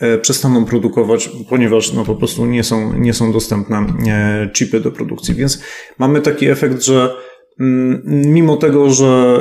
[0.00, 4.90] e, przestaną produkować, ponieważ no, po prostu nie są, nie są dostępne e, chipy do
[4.90, 5.34] produkcji.
[5.34, 5.62] Więc
[5.98, 7.14] mamy taki efekt, że
[7.60, 9.40] mm, mimo tego, że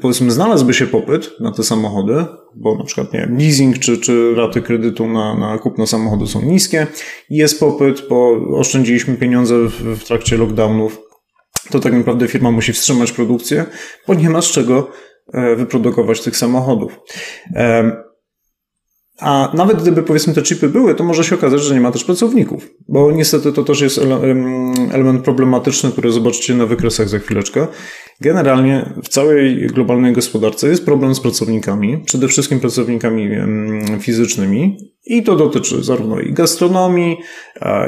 [0.00, 2.24] powiedzmy znalazłby się popyt na te samochody,
[2.56, 6.42] bo na przykład nie wiem, leasing czy, czy raty kredytu na, na kupno samochodu są
[6.42, 6.86] niskie,
[7.30, 11.00] jest popyt, bo oszczędziliśmy pieniądze w, w trakcie lockdownów,
[11.70, 13.64] to tak naprawdę firma musi wstrzymać produkcję,
[14.06, 15.07] bo nie ma z czego E,
[15.56, 17.00] wyprodukować tych samochodów.
[19.20, 22.04] A nawet gdyby powiedzmy te chipy były, to może się okazać, że nie ma też
[22.04, 23.98] pracowników, bo niestety to też jest
[24.92, 27.66] element problematyczny, który zobaczycie na wykresach za chwileczkę.
[28.20, 33.28] Generalnie w całej globalnej gospodarce jest problem z pracownikami, przede wszystkim pracownikami
[34.00, 34.76] fizycznymi
[35.06, 37.16] i to dotyczy zarówno i gastronomii,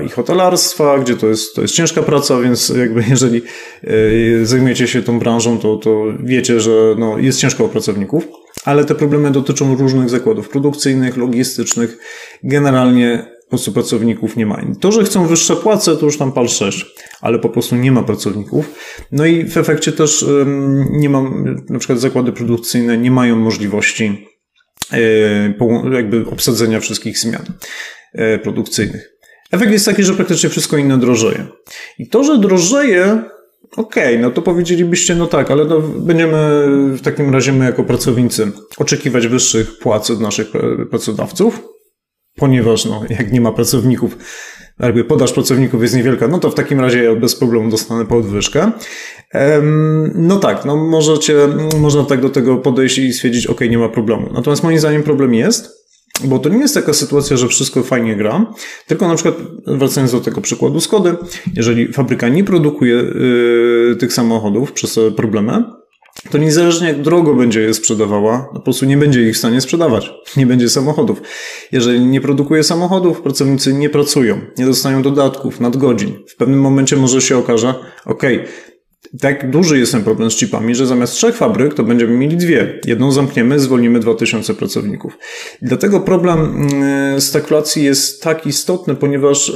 [0.07, 3.43] i hotelarstwa, gdzie to jest, to jest ciężka praca, więc jakby jeżeli
[3.85, 8.29] e, zajmujecie się tą branżą, to, to wiecie, że no, jest ciężko o pracowników
[8.65, 11.99] ale te problemy dotyczą różnych zakładów produkcyjnych, logistycznych.
[12.45, 14.63] Generalnie po prostu pracowników nie ma.
[14.81, 16.87] To, że chcą wyższe płace, to już tam pal 6,
[17.21, 18.75] ale po prostu nie ma pracowników.
[19.13, 20.25] No i w efekcie też
[20.91, 24.27] nie mam, na przykład zakłady produkcyjne nie mają możliwości
[24.93, 24.99] e,
[25.93, 27.45] jakby obsadzenia wszystkich zmian
[28.13, 29.11] e, produkcyjnych.
[29.53, 31.47] Efekt jest taki, że praktycznie wszystko inne drożeje.
[31.99, 33.23] I to, że drożeje,
[33.77, 36.37] Okej, okay, no to powiedzielibyście, no tak, ale no będziemy
[36.97, 40.53] w takim razie my jako pracownicy oczekiwać wyższych płac od naszych
[40.91, 41.63] pracodawców,
[42.41, 44.17] ponieważ no, jak nie ma pracowników,
[44.81, 48.73] jakby podaż pracowników jest niewielka, no to w takim razie ja bez problemu dostanę podwyżkę.
[50.15, 51.35] No tak, no możecie,
[51.79, 54.31] można tak do tego podejść i stwierdzić, ok, nie ma problemu.
[54.33, 55.81] Natomiast moim zdaniem problem jest,
[56.25, 58.53] bo to nie jest taka sytuacja, że wszystko fajnie gra,
[58.87, 59.35] tylko na przykład,
[59.67, 61.17] wracając do tego przykładu Skody,
[61.55, 65.65] jeżeli fabryka nie produkuje yy, tych samochodów przez problemy,
[66.31, 70.11] to niezależnie jak drogo będzie je sprzedawała, po prostu nie będzie ich w stanie sprzedawać.
[70.37, 71.23] Nie będzie samochodów.
[71.73, 76.13] Jeżeli nie produkuje samochodów, pracownicy nie pracują, nie dostają dodatków, nadgodzin.
[76.29, 77.75] W pewnym momencie może się okaże,
[78.07, 78.23] ok,
[79.21, 82.81] tak duży jest ten problem z chipami, że zamiast trzech fabryk, to będziemy mieli dwie.
[82.87, 85.19] Jedną zamkniemy, zwolnimy 2000 pracowników.
[85.63, 89.53] dlatego problem mm, stagflacji jest tak istotny, ponieważ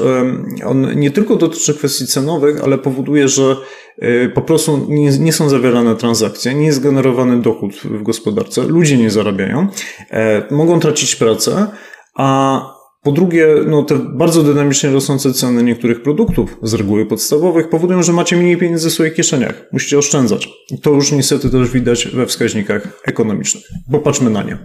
[0.65, 3.57] on nie tylko dotyczy kwestii cenowych, ale powoduje, że
[3.99, 8.97] e, po prostu nie, nie są zawierane transakcje, nie jest generowany dochód w gospodarce, ludzie
[8.99, 9.69] nie zarabiają,
[10.11, 11.67] e, mogą tracić pracę,
[12.15, 12.74] a
[13.05, 18.13] po drugie, no te bardzo dynamicznie rosnące ceny niektórych produktów, z reguły podstawowych, powodują, że
[18.13, 19.65] macie mniej pieniędzy w swoich kieszeniach.
[19.73, 20.49] Musicie oszczędzać.
[20.71, 23.65] I to już niestety też widać we wskaźnikach ekonomicznych.
[23.93, 24.59] Popatrzmy na nie.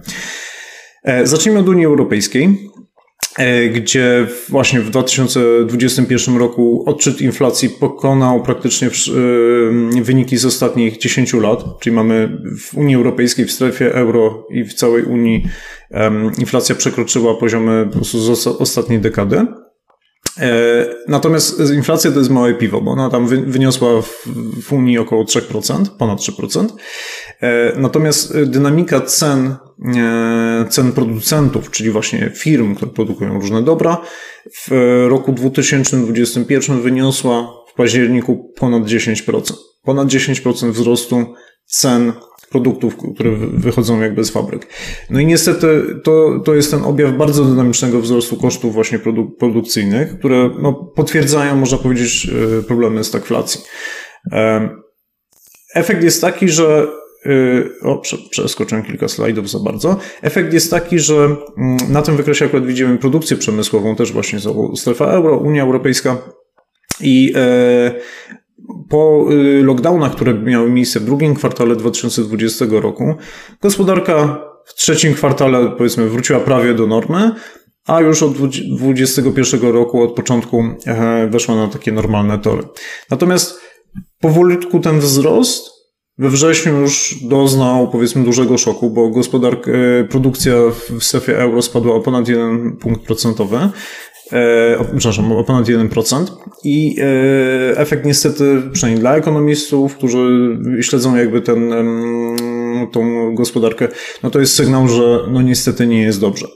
[1.24, 2.69] Zacznijmy od Unii Europejskiej.
[3.40, 11.34] E, gdzie właśnie w 2021 roku odczyt inflacji pokonał praktycznie e, wyniki z ostatnich 10
[11.34, 15.44] lat, czyli mamy w Unii Europejskiej, w strefie euro i w całej Unii
[16.38, 19.46] inflacja przekroczyła poziomy po prostu z ostatniej dekady.
[20.40, 24.02] E, natomiast inflacja to jest małe piwo, bo ona tam wyniosła
[24.62, 26.68] w Unii około 3%, ponad 3%.
[27.76, 34.02] Natomiast dynamika cen E, cen producentów, czyli właśnie firm, które produkują różne dobra,
[34.68, 34.72] w
[35.08, 39.54] roku 2021 wyniosła w październiku ponad 10%.
[39.84, 41.34] Ponad 10% wzrostu
[41.66, 42.14] cen
[42.50, 44.68] produktów, które wychodzą jakby z fabryk.
[45.10, 50.20] No i niestety to, to jest ten objaw bardzo dynamicznego wzrostu kosztów właśnie produ produkcyjnych,
[50.20, 53.62] które no, potwierdzają, można powiedzieć, e, problemy stagflacji.
[54.32, 54.70] E,
[55.76, 56.88] efekt jest taki, że
[57.26, 59.98] Y, o, przeskoczyłem kilka slajdów za bardzo.
[60.22, 61.16] Efekt jest taki, że
[61.58, 64.40] mm, na tym wykresie akurat widzimy produkcję przemysłową, też właśnie
[64.76, 66.18] strefa euro, Unia Europejska
[67.02, 67.94] i e,
[68.90, 73.16] po y, lockdownach, które miały miejsce w drugim kwartale 2020 roku,
[73.62, 77.32] gospodarka w trzecim kwartale, powiedzmy, wróciła prawie do normy,
[77.88, 82.64] a już od 2021 roku, od początku e, weszła na takie normalne tory.
[83.10, 83.62] Natomiast
[84.20, 85.80] powolutku ten wzrost
[86.18, 90.54] we wrześniu już doznał, powiedzmy, dużego szoku, bo gospodarka, e, produkcja
[91.00, 93.70] w strefie euro spadła o ponad 1 punkt procentowy.
[94.34, 96.26] E, przepraszam, o ponad 1%.
[96.64, 101.74] I e, efekt niestety, przynajmniej dla ekonomistów, którzy śledzą jakby ten,
[102.92, 103.88] tą gospodarkę,
[104.24, 106.48] no to jest sygnał, że no niestety nie jest dobrze.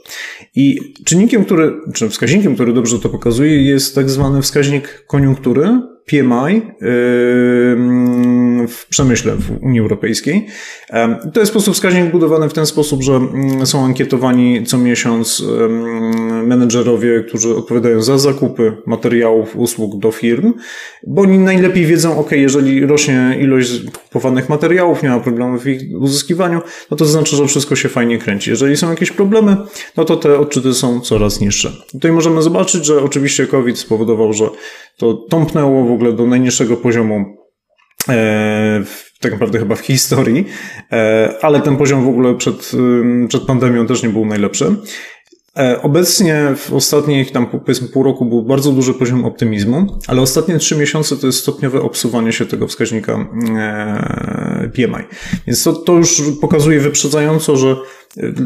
[0.56, 6.62] I czynnikiem, który, czy wskaźnikiem, który dobrze to pokazuje, jest tak zwany wskaźnik koniunktury, PMI
[8.68, 10.46] w przemyśle w Unii Europejskiej.
[11.34, 15.42] To jest sposób wskaźnik budowany w ten sposób, że mm, są ankietowani co miesiąc
[16.46, 20.54] menedżerowie, którzy odpowiadają za zakupy materiałów, usług do firm,
[21.06, 23.70] bo oni najlepiej wiedzą, ok, jeżeli rośnie ilość
[24.04, 28.18] kupowanych materiałów, nie ma problemów w ich uzyskiwaniu, no to znaczy, że wszystko się fajnie
[28.18, 28.50] kręci.
[28.50, 29.56] Jeżeli są jakieś problemy,
[29.96, 31.72] no to te odczyty są coraz niższe.
[31.92, 34.44] Tutaj możemy zobaczyć, że oczywiście COVID spowodował, że
[34.96, 37.43] to tąpnęło w ogóle do najniższego poziomu
[38.08, 38.84] e,
[39.20, 40.46] tak naprawdę chyba w historii,
[40.92, 42.72] e, ale ten poziom w ogóle przed,
[43.28, 44.76] przed pandemią też nie był najlepszy.
[45.58, 50.58] E, obecnie w ostatnich tam powiedzmy pół roku był bardzo duży poziom optymizmu, ale ostatnie
[50.58, 53.28] trzy miesiące to jest stopniowe obsuwanie się tego wskaźnika
[54.74, 55.04] PMI.
[55.46, 57.76] Więc to, to już pokazuje wyprzedzająco, że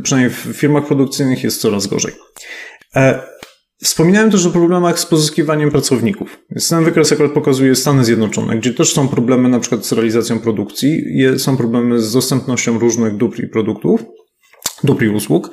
[0.02, 2.12] przynajmniej w firmach produkcyjnych jest coraz gorzej.
[3.82, 6.38] Wspominałem też o problemach z pozyskiwaniem pracowników.
[6.68, 11.04] Ten wykres akurat pokazuje Stany Zjednoczone, gdzie też są problemy na przykład z realizacją produkcji,
[11.36, 14.04] są problemy z dostępnością różnych dóbr i produktów,
[14.84, 15.50] dóbr i usług.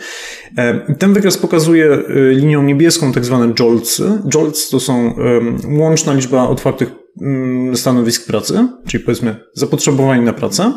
[0.58, 4.22] E, ten wykres pokazuje e, linią niebieską tak zwane JOLTSy.
[4.34, 5.16] JOLTS to są
[5.80, 10.74] łączna liczba otwartych mm, stanowisk pracy, czyli powiedzmy zapotrzebowanie na pracę,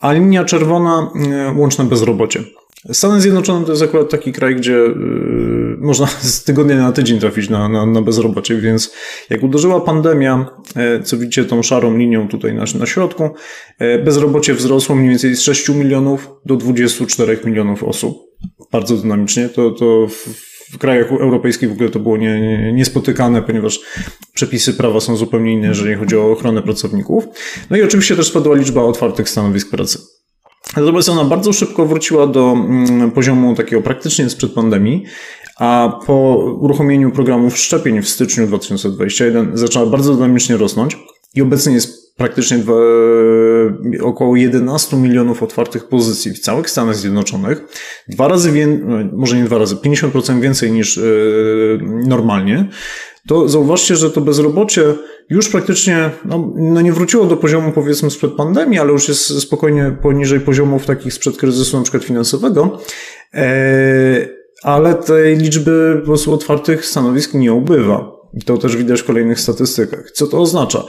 [0.00, 2.42] a linia czerwona e, łączne bezrobocie.
[2.92, 4.84] Stany Zjednoczone to jest akurat taki kraj, gdzie
[5.80, 8.92] można z tygodnia na tydzień trafić na, na, na bezrobocie, więc
[9.30, 13.30] jak uderzyła pandemia, yy, co widzicie tą szarą linią tutaj na, na środku,
[13.80, 18.18] yy, bezrobocie wzrosło mniej więcej z 6 milionów do 24 milionów osób.
[18.72, 19.48] Bardzo dynamicznie.
[19.48, 20.28] To, to w,
[20.72, 23.80] w krajach europejskich w ogóle to było nie, nie, niespotykane, ponieważ
[24.34, 27.24] przepisy prawa są zupełnie inne, jeżeli chodzi o ochronę pracowników.
[27.70, 29.98] No i oczywiście też spadła liczba otwartych stanowisk pracy.
[30.76, 35.04] Natomiast ona bardzo szybko wróciła do mm, poziomu takiego praktycznie sprzed pandemii,
[35.60, 40.98] a po uruchomieniu programów szczepień w styczniu 2021 zaczęła bardzo dynamicznie rosnąć
[41.34, 42.74] i obecnie jest praktycznie dwa,
[44.02, 47.62] około 11 milionów otwartych pozycji w całych Stanach Zjednoczonych.
[48.08, 52.68] Dwa razy więcej, no, może nie dwa razy, 50% więcej niż yy, normalnie.
[53.28, 54.82] To zauważcie, że to bezrobocie
[55.30, 59.96] już praktycznie no, no nie wróciło do poziomu powiedzmy sprzed pandemii, ale już jest spokojnie
[60.02, 62.78] poniżej poziomów takich sprzed kryzysu na przykład finansowego.
[63.34, 68.20] E, ale tej liczby po prostu otwartych stanowisk nie ubywa.
[68.34, 70.10] I to też widać w kolejnych statystykach.
[70.10, 70.84] Co to oznacza?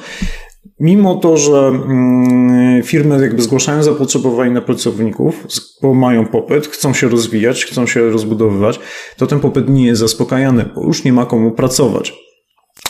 [0.80, 5.48] Mimo to, że mm, firmy jakby zgłaszają zapotrzebowanie na pracowników,
[5.82, 8.80] bo mają popyt, chcą się rozwijać, chcą się rozbudowywać,
[9.18, 12.14] to ten popyt nie jest zaspokajany, bo już nie ma komu pracować.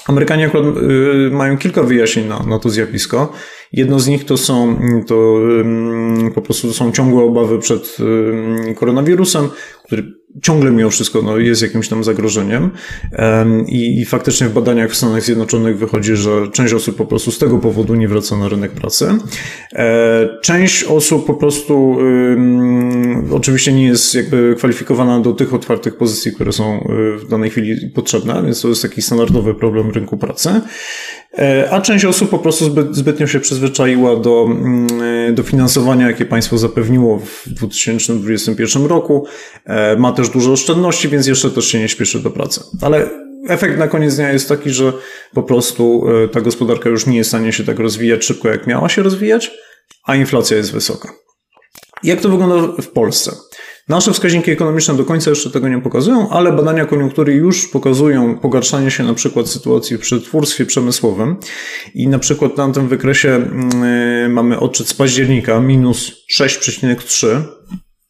[0.08, 3.34] Amerykanie akurat y, mają kilka wyjaśnień na, na to zjawisko.
[3.74, 5.40] Jedno z nich to są, to
[6.36, 7.98] po prostu są ciągłe obawy przed
[8.76, 9.50] koronawirusem,
[9.86, 12.72] który ciągle mimo wszystko no, jest jakimś tam zagrożeniem
[13.68, 17.38] I, i faktycznie w badaniach w Stanach Zjednoczonych wychodzi, że część osób po prostu z
[17.38, 19.18] tego powodu nie wraca na rynek pracy.
[19.74, 21.98] E, część osób po prostu
[23.32, 27.90] oczywiście nie jest jakby kwalifikowana do tych otwartych pozycji, które są e, w danej chwili
[27.90, 30.62] potrzebne, więc to jest taki standardowy problem rynku pracy.
[31.38, 36.26] E, a część osób po prostu zbyt, zbytnio się przyzwyczaiła do, mm, do finansowania, jakie
[36.26, 39.26] państwo zapewniło w 2021 roku.
[39.98, 42.62] Ma też dużo oszczędności, więc jeszcze też się nie śpieszy do pracy.
[42.82, 43.10] Ale
[43.50, 44.94] efekt na koniec dnia jest taki, że
[45.34, 48.68] po prostu e, ta gospodarka już nie jest w stanie się tak rozwijać szybko, jak
[48.68, 49.52] miała się rozwijać,
[50.04, 51.14] a inflacja jest wysoka.
[52.04, 53.32] Jak to wygląda w Polsce?
[53.92, 58.92] Nasze wskaźniki ekonomiczne do końca jeszcze tego nie pokazują, ale badania koniunktury już pokazują pogarszanie
[58.92, 61.36] się na przykład sytuacji w przetwórstwie przemysłowym.
[61.94, 63.42] I na przykład na tym wykresie
[64.24, 67.42] yy, mamy odczyt z października minus 6,3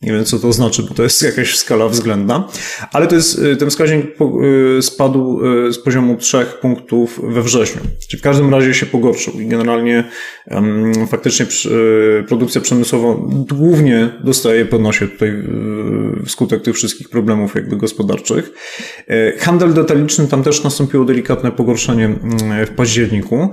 [0.01, 2.47] nie wiem, co to znaczy, bo to jest jakaś skala względna,
[2.91, 4.05] ale to jest, y, ten wskaźnik
[4.77, 7.81] y, spadł y, z poziomu trzech punktów we wrześniu.
[8.07, 10.03] Czyli w każdym razie się pogorszył i generalnie
[11.07, 11.45] faktycznie
[12.27, 13.15] produkcja przemysłowa
[13.51, 14.77] głównie dostaje po
[15.07, 15.43] tutaj
[16.25, 18.51] wskutek tych wszystkich problemów jakby gospodarczych.
[19.07, 23.49] E, handel detaliczny, tam też nastąpiło delikatne pogorszenie mm, w październiku,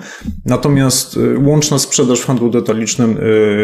[0.46, 3.18] natomiast łączna sprzedaż w handlu detalicznym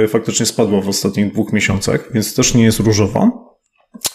[0.09, 3.45] faktycznie spadła w ostatnich dwóch miesiącach, więc też nie jest różowo.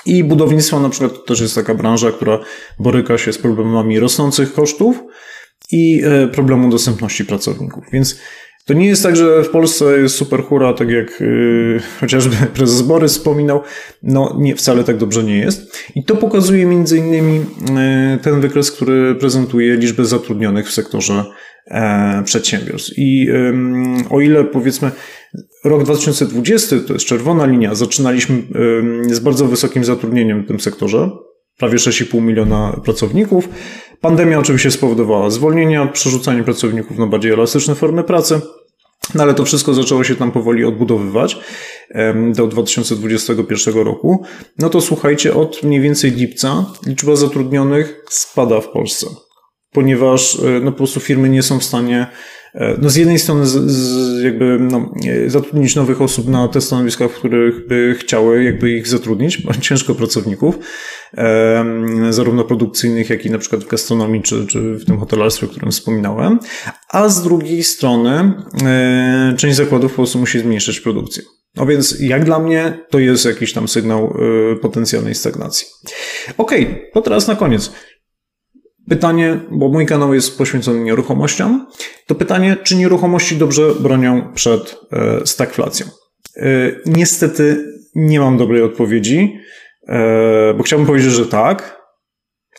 [0.05, 2.39] I budownictwo na przykład to też jest taka branża, która
[2.79, 5.03] boryka się z problemami rosnących kosztów
[5.71, 7.83] i e, problemu dostępności pracowników.
[7.91, 8.19] Więc
[8.65, 12.81] to nie jest tak, że w Polsce jest super hura, tak jak yy, chociażby prezes
[12.81, 13.61] Borys wspominał.
[14.03, 15.77] No nie, wcale tak dobrze nie jest.
[15.95, 21.25] I to pokazuje między innymi yy, ten wykres, który prezentuje liczbę zatrudnionych w sektorze
[21.67, 21.77] yy,
[22.23, 22.91] przedsiębiorstw.
[22.97, 23.27] I
[24.09, 24.91] o ile powiedzmy
[25.63, 27.75] Rok 2020 to jest czerwona linia.
[27.75, 28.41] Zaczynaliśmy
[29.11, 31.09] z bardzo wysokim zatrudnieniem w tym sektorze,
[31.57, 33.49] prawie 6,5 miliona pracowników.
[34.01, 38.41] Pandemia oczywiście spowodowała zwolnienia, przerzucanie pracowników na bardziej elastyczne formy pracy.
[39.15, 41.37] No ale to wszystko zaczęło się tam powoli odbudowywać
[42.35, 44.23] do 2021 roku.
[44.57, 49.07] No to słuchajcie, od mniej więcej lipca liczba zatrudnionych spada w Polsce,
[49.71, 52.07] ponieważ e, no, po prostu firmy nie są w stanie
[52.53, 54.91] E, no z jednej strony z, z jakby no,
[55.27, 59.95] zatrudnić nowych osób na te stanowiska, w których by chciały jakby ich zatrudnić, bo ciężko
[59.95, 60.61] pracowników, e,
[62.09, 65.71] zarówno produkcyjnych, jak i na przykład w gastronomii, czy, czy w tym hotelarstwie, o którym
[65.71, 66.39] wspominałem,
[66.89, 68.33] a z drugiej strony
[68.63, 71.23] e, część zakładów po prostu musi zmniejszyć produkcję.
[71.55, 74.13] No więc jak dla mnie to jest jakiś tam sygnał
[74.61, 75.67] potencjalnej stagnacji.
[76.37, 77.71] Okej, okay, to teraz na koniec.
[78.89, 81.67] Pytanie, bo mój kanał jest poświęcony nieruchomościom,
[82.07, 85.85] to pytanie, czy nieruchomości dobrze bronią przed e, stagflacją?
[86.35, 89.39] E, niestety nie mam dobrej odpowiedzi, e,
[90.57, 91.79] bo chciałbym powiedzieć, że tak,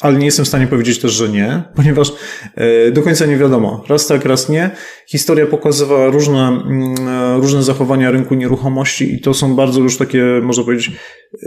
[0.01, 2.13] ale nie jestem w stanie powiedzieć też, że nie, ponieważ
[2.55, 3.85] e, do końca nie wiadomo.
[3.89, 4.71] Raz tak, raz nie.
[5.07, 10.25] Historia pokazywała różne, mm, e, różne zachowania rynku nieruchomości i to są bardzo już takie,
[10.43, 10.93] można powiedzieć,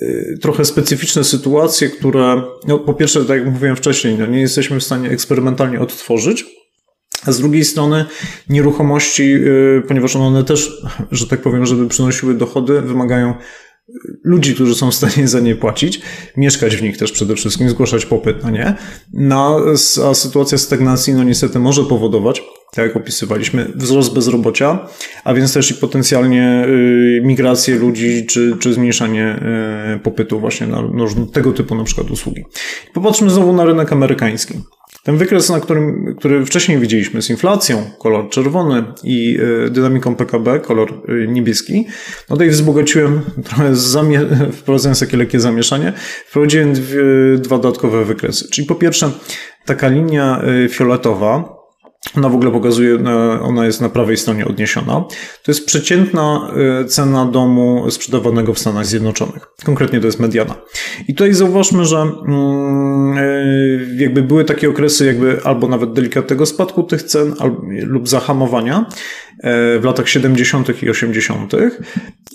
[0.01, 4.79] e, trochę specyficzne sytuacje, które, no, po pierwsze, tak jak mówiłem wcześniej, no, nie jesteśmy
[4.79, 6.45] w stanie eksperymentalnie odtworzyć,
[7.25, 8.05] a z drugiej strony
[8.49, 9.37] nieruchomości,
[9.87, 10.81] ponieważ one też,
[11.11, 13.33] że tak powiem, żeby przynosiły dochody, wymagają
[14.23, 16.01] ludzi, którzy są w stanie za nie płacić,
[16.37, 18.75] mieszkać w nich też przede wszystkim, zgłaszać popyt na nie.
[19.13, 19.59] No,
[20.09, 24.87] a sytuacja stagnacji, no niestety może powodować, tak jak opisywaliśmy, wzrost bezrobocia,
[25.23, 29.39] a więc też i potencjalnie y, migrację ludzi, czy, czy zmniejszanie
[29.95, 32.43] y, popytu właśnie na, na tego typu na przykład usługi.
[32.93, 34.53] Popatrzmy znowu na rynek amerykański.
[35.03, 40.59] Ten wykres, na którym, który wcześniej widzieliśmy z inflacją, kolor czerwony i e, dynamiką PKB,
[40.59, 41.87] kolor e, niebieski,
[42.29, 45.93] no tutaj wzbogaciłem trochę, zamie- wprowadzając takie lekkie zamieszanie,
[46.27, 47.03] wprowadziłem dwie,
[47.37, 48.49] dwa dodatkowe wykresy.
[48.49, 49.11] Czyli po pierwsze
[49.65, 51.52] taka linia e, fioletowa,
[52.17, 54.93] ona w ogóle pokazuje, e, ona jest na prawej stronie odniesiona.
[55.43, 56.51] To jest przeciętna
[56.81, 59.47] e, cena domu sprzedawanego w Stanach Zjednoczonych.
[59.63, 60.55] Konkretnie to jest mediana.
[61.07, 66.83] I tutaj zauważmy, że mm, e, jakby były takie okresy jakby albo nawet delikatnego spadku
[66.83, 67.33] tych cen
[67.83, 68.85] lub zahamowania
[69.79, 70.83] w latach 70.
[70.83, 71.51] i 80.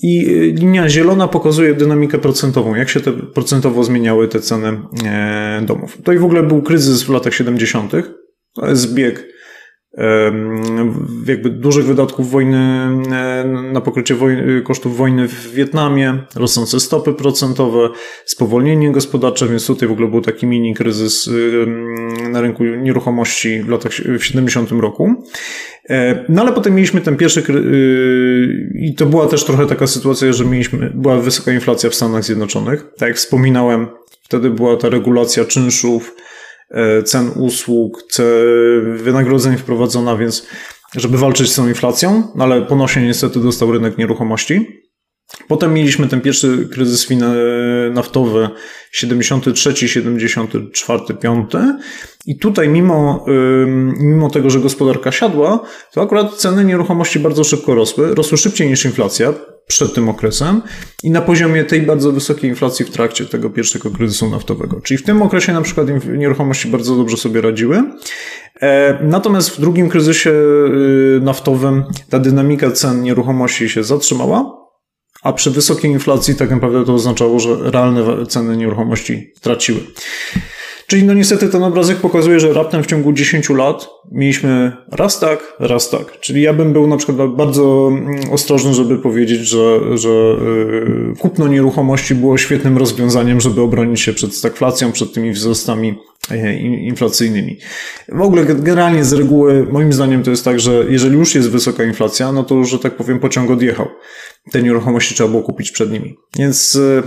[0.03, 0.21] I
[0.59, 4.81] linia zielona pokazuje dynamikę procentową, jak się te procentowo zmieniały te ceny
[5.63, 5.97] domów.
[5.97, 7.93] Tutaj w ogóle był kryzys w latach 70.
[8.55, 9.25] To jest zbieg
[11.27, 17.89] jakby dużych wydatków wojny e, na pokrycie wojny, kosztów wojny w Wietnamie, rosnące stopy procentowe,
[18.25, 21.31] spowolnienie gospodarcze, więc tutaj w ogóle był taki mini kryzys
[22.31, 25.15] na rynku nieruchomości w latach w 70 roku.
[25.91, 30.33] E, no ale potem mieliśmy ten pierwszy y, i to była też trochę taka sytuacja,
[30.33, 32.87] że mieliśmy, była wysoka inflacja w Stanach Zjednoczonych.
[32.99, 33.87] Tak jak wspominałem,
[34.29, 36.17] Wtedy była ta regulacja czynszów,
[37.05, 38.03] cen usług,
[38.97, 40.47] wynagrodzeń wprowadzona, więc
[40.97, 44.88] żeby walczyć z tą inflacją, no ale ponośnie niestety dostał rynek nieruchomości.
[45.49, 47.09] Potem mieliśmy ten pierwszy kryzys
[47.91, 48.49] naftowy
[48.93, 51.51] 73, 74, 5
[52.27, 53.27] i tutaj mimo,
[54.01, 55.61] mimo tego, że gospodarka siadła,
[55.93, 59.35] to akurat ceny nieruchomości bardzo szybko rosły, rosły szybciej niż inflacja
[59.69, 60.63] przed tym okresem
[61.03, 64.81] i na poziomie tej bardzo wysokiej inflacji w trakcie tego pierwszego kryzysu naftowego.
[64.81, 65.87] Czyli w tym okresie na przykład
[66.19, 67.83] nieruchomości bardzo dobrze sobie radziły.
[68.61, 74.58] E, natomiast w drugim kryzysie y, naftowym ta dynamika cen nieruchomości się zatrzymała,
[75.29, 79.81] a przy wysokiej inflacji tak naprawdę to oznaczało, że realne ceny nieruchomości traciły.
[80.87, 85.57] Czyli no niestety ten obrazek pokazuje, że raptem w ciągu 10 lat mieliśmy raz tak,
[85.59, 86.21] raz tak.
[86.21, 91.49] Czyli ja bym był na przykład bardzo mm, ostrożny, żeby powiedzieć, że, że y, kupno
[91.49, 95.95] nieruchomości było świetnym rozwiązaniem, żeby obronić się przed stagflacją, przed tymi wzrostami
[96.31, 97.59] e, inflacyjnymi.
[98.09, 101.85] W ogóle generalnie z reguły moim zdaniem to jest tak, że jeżeli już jest wysoka
[101.85, 103.89] inflacja, no to że tak powiem pociąg odjechał.
[104.51, 106.17] Te nieruchomości trzeba było kupić przed nimi.
[106.39, 107.03] Więc y,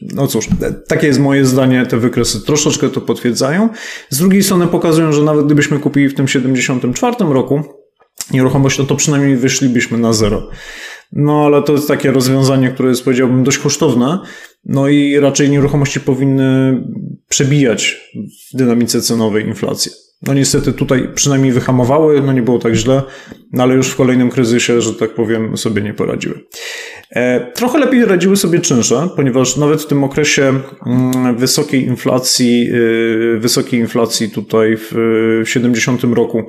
[0.00, 0.48] no cóż,
[0.88, 3.68] takie jest moje zdanie, te wykresy troszeczkę to potwierdzają.
[4.10, 7.62] Z drugiej strony pokazują, że nawet gdybyśmy kupili w tym 74 roku
[8.32, 10.50] nieruchomość, no to przynajmniej wyszlibyśmy na zero.
[11.12, 14.18] No ale to jest takie rozwiązanie, które jest powiedziałbym dość kosztowne,
[14.64, 16.82] no i raczej nieruchomości powinny
[17.28, 18.10] przebijać
[18.52, 19.92] w dynamice cenowej inflację.
[20.22, 23.02] No niestety tutaj przynajmniej wyhamowały, no nie było tak źle,
[23.52, 26.40] no ale już w kolejnym kryzysie, że tak powiem, sobie nie poradziły.
[27.10, 33.38] E, trochę lepiej radziły sobie czynsze, ponieważ nawet w tym okresie mm, wysokiej inflacji, y,
[33.40, 34.94] wysokiej inflacji tutaj w
[35.44, 36.42] 70 roku,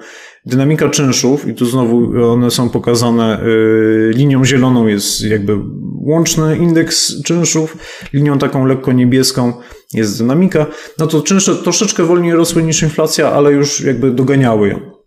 [0.45, 5.57] dynamika czynszów, i tu znowu one są pokazane y, linią zieloną jest jakby
[6.01, 7.77] łączny indeks czynszów,
[8.13, 9.53] linią taką lekko niebieską
[9.93, 10.65] jest dynamika,
[10.97, 14.97] no to czynsze troszeczkę wolniej rosły niż inflacja, ale już jakby doganiały ją.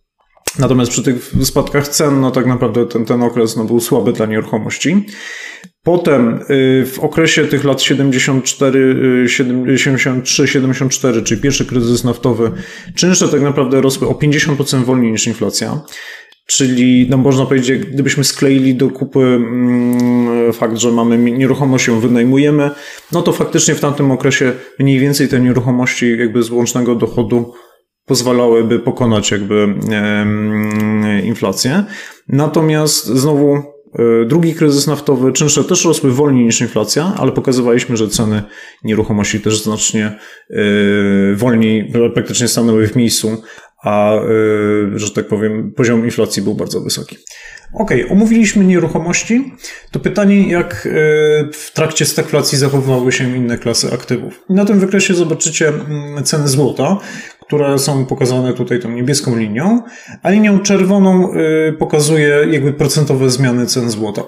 [0.58, 4.26] Natomiast przy tych spadkach cen, no tak naprawdę ten, ten okres no, był słaby dla
[4.26, 5.06] nieruchomości.
[5.82, 9.24] Potem y, w okresie tych lat 74,
[9.76, 12.52] 73, 74, czyli pierwszy kryzys naftowy,
[12.94, 15.80] czynsze tak naprawdę rosły o 50% wolniej niż inflacja.
[16.50, 22.70] Czyli, no można powiedzieć, gdybyśmy skleili do kupy mm, fakt, że mamy nieruchomość, ją wynajmujemy,
[23.12, 27.52] no to faktycznie w tamtym okresie mniej więcej te nieruchomości jakby z łącznego dochodu
[28.06, 29.74] pozwalałyby pokonać jakby
[31.24, 31.84] inflację.
[32.28, 33.62] Natomiast znowu e,
[34.26, 38.42] drugi kryzys naftowy, czynsze też rosły wolniej niż inflacja, ale pokazywaliśmy, że ceny
[38.84, 40.16] nieruchomości też znacznie e,
[41.34, 43.42] wolniej, praktycznie stanęły w miejscu,
[43.84, 44.12] a
[44.94, 47.16] że tak powiem, poziom inflacji był bardzo wysoki.
[47.74, 49.52] Ok, omówiliśmy nieruchomości.
[49.90, 50.88] To pytanie, jak
[51.52, 54.40] w trakcie stagflacji zachowywały się inne klasy aktywów.
[54.48, 56.98] Na tym wykresie zobaczycie mm, ceny złota,
[57.50, 59.82] które są pokazane tutaj tą niebieską linią,
[60.22, 64.22] a linią czerwoną y, pokazuje jakby procentowe zmiany cen złota.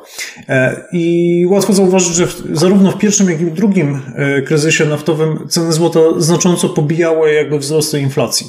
[0.49, 4.01] E, I łatwo zauważyć, że zarówno w pierwszym, jak i w drugim
[4.39, 8.47] y, kryzysie naftowym ceny złota znacząco pobijały jakby wzrosty inflacji.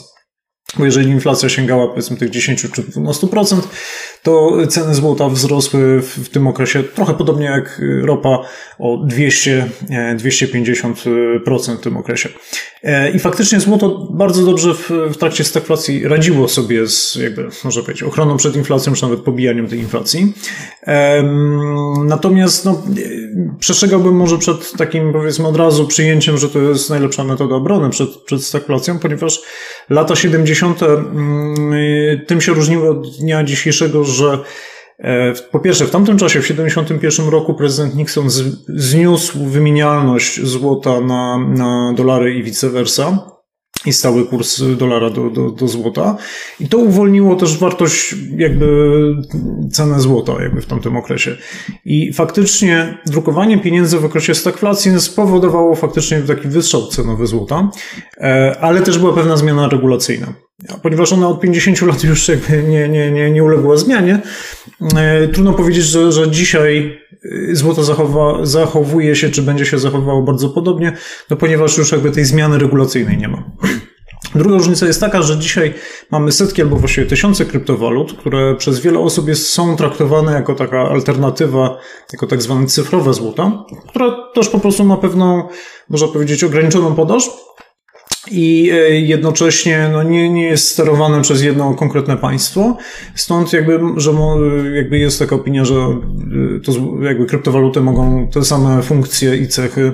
[0.78, 3.62] Bo jeżeli inflacja sięgała powiedzmy tych 10 czy 12%,
[4.24, 8.40] to ceny złota wzrosły w, tym okresie trochę podobnie jak ropa
[8.80, 9.66] o 200,
[10.18, 12.30] 250% w tym okresie.
[12.84, 17.82] E, I faktycznie złoto bardzo dobrze w, w trakcie stagflacji radziło sobie z, jakby, można
[17.82, 20.34] powiedzieć, ochroną przed inflacją, czy nawet pobijaniem tej inflacji.
[22.06, 22.84] Natomiast, no,
[23.60, 28.10] przestrzegałbym może przed takim, powiedzmy, od razu przyjęciem, że to jest najlepsza metoda obrony przed,
[28.10, 29.42] przed stagflacją, ponieważ
[29.90, 30.84] lata 70.
[30.84, 34.40] Mm, tym się różniły od dnia dzisiejszego, że
[35.00, 38.30] e, po pierwsze, w tamtym czasie, w 1971 roku, prezydent Nixon
[38.68, 43.34] zniósł wymienialność złota na, na dolary i vice versa
[43.86, 46.18] i stały kurs dolara do, do, do złota.
[46.60, 48.68] I to uwolniło też wartość, jakby
[49.72, 51.38] cenę złota, jakby w tamtym okresie.
[51.86, 57.70] I faktycznie drukowanie pieniędzy w okresie stagflacji spowodowało faktycznie taki wystrzał cenowy złota,
[58.18, 60.34] e, ale też była pewna zmiana regulacyjna.
[60.82, 64.20] Ponieważ ona od 50 lat już jakby nie, nie, nie, nie uległa zmianie,
[64.96, 67.00] e, trudno powiedzieć, że, że dzisiaj
[67.52, 70.98] e, złoto zachowa, zachowuje się, czy będzie się zachowywało bardzo podobnie,
[71.30, 73.44] no ponieważ już jakby tej zmiany regulacyjnej nie ma.
[74.36, 75.74] Druga różnica jest taka, że dzisiaj
[76.12, 80.82] mamy setki albo właściwie tysiące kryptowalut, które przez wiele osób jest, są traktowane jako taka
[80.82, 81.78] alternatywa,
[82.14, 85.48] jako tak zwane cyfrowe złota, która też po prostu ma pewną,
[85.90, 87.30] można powiedzieć, ograniczoną podaż,
[88.32, 92.78] i e, jednocześnie no, nie, nie jest sterowane przez jedno konkretne państwo.
[93.16, 94.12] Stąd jakby, że
[94.74, 96.72] jakby jest taka opinia, że e, to
[97.02, 99.92] jakby kryptowaluty mogą te same funkcje i cechy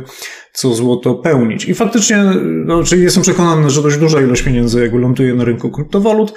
[0.53, 1.65] co złoto pełnić.
[1.65, 2.23] I faktycznie,
[2.65, 6.33] no, czyli jestem przekonany, że dość duża ilość pieniędzy jakby ląduje na rynku kryptowalut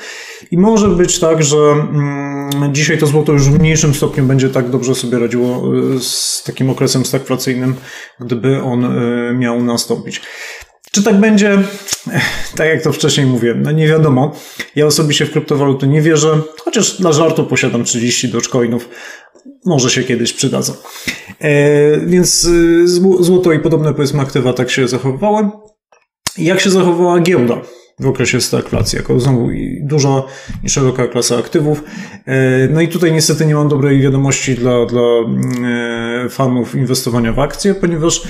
[0.51, 4.71] i może być tak, że mm, dzisiaj to złoto już w mniejszym stopniu będzie tak
[4.71, 7.75] dobrze sobie radziło y, z takim okresem stagflacyjnym,
[8.21, 10.23] gdyby on y, miał nastąpić.
[10.95, 11.59] Czy tak będzie?
[12.57, 14.37] Tak jak to wcześniej mówię, no nie wiadomo.
[14.77, 18.89] Ja osobiście w kryptowaluty nie wierzę, chociaż dla żartu posiadam 30 dogecoinów.
[19.65, 20.73] Może się kiedyś przydadzą.
[21.41, 22.89] E, więc y,
[23.21, 25.51] złoto i podobne powiedzmy aktywa tak się zachowywały.
[26.39, 27.61] Jak się zachowała giełda
[28.01, 29.49] w okresie stagflacji, jako znowu
[29.83, 30.23] duża
[30.65, 31.85] i szeroka klasa aktywów.
[32.27, 35.03] E, no i tutaj niestety nie mam dobrej wiadomości dla, dla
[36.25, 38.23] e, fanów inwestowania w akcje, ponieważ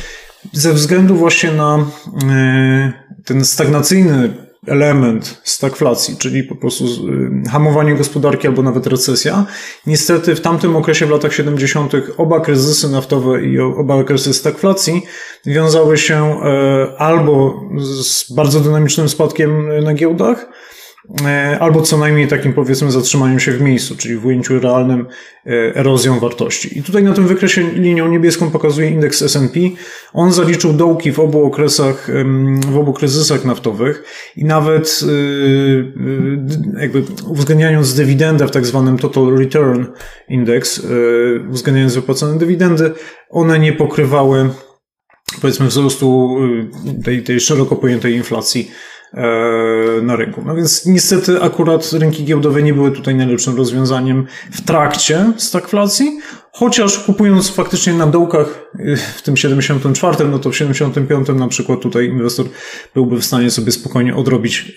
[0.53, 1.87] ze względu właśnie na
[2.31, 2.93] e,
[3.25, 4.35] ten stagnacyjny
[4.67, 9.47] element stagflacji, czyli po prostu e, hamowanie gospodarki albo nawet recesja.
[9.87, 15.03] Niestety w tamtym okresie, w latach 70., oba kryzysy naftowe i oba okresy stagflacji
[15.47, 17.61] wiązały się e, albo
[18.03, 20.47] z bardzo dynamicznym spadkiem na giełdach,
[21.61, 25.07] albo co najmniej takim powiedzmy zatrzymaniem się w miejscu, czyli w ujęciu realnym
[25.47, 26.79] e, erozją wartości.
[26.79, 29.61] I tutaj na tym wykresie linią niebieską pokazuje indeks S&P.
[30.13, 32.11] On zaliczył dołki w obu okresach,
[32.69, 34.05] w obu kryzysach naftowych
[34.37, 39.85] i nawet e, jakby uwzględniając dywidendę w tak zwanym Total Return
[40.29, 40.87] Index,
[41.51, 42.93] uwzględniając wypłacone dywidendy,
[43.31, 44.51] one nie pokrywały
[45.41, 46.37] powiedzmy wzrostu
[47.05, 48.71] tej, tej szeroko pojętej inflacji
[49.02, 49.02] E,
[50.03, 50.43] na rynku.
[50.47, 56.19] No więc niestety akurat rynki giełdowe nie były tutaj najlepszym rozwiązaniem w trakcie stagflacji,
[56.53, 61.81] chociaż kupując faktycznie na dołkach y, w tym 74, no to w 75 na przykład
[61.81, 62.47] tutaj inwestor
[62.95, 64.73] byłby w stanie sobie spokojnie odrobić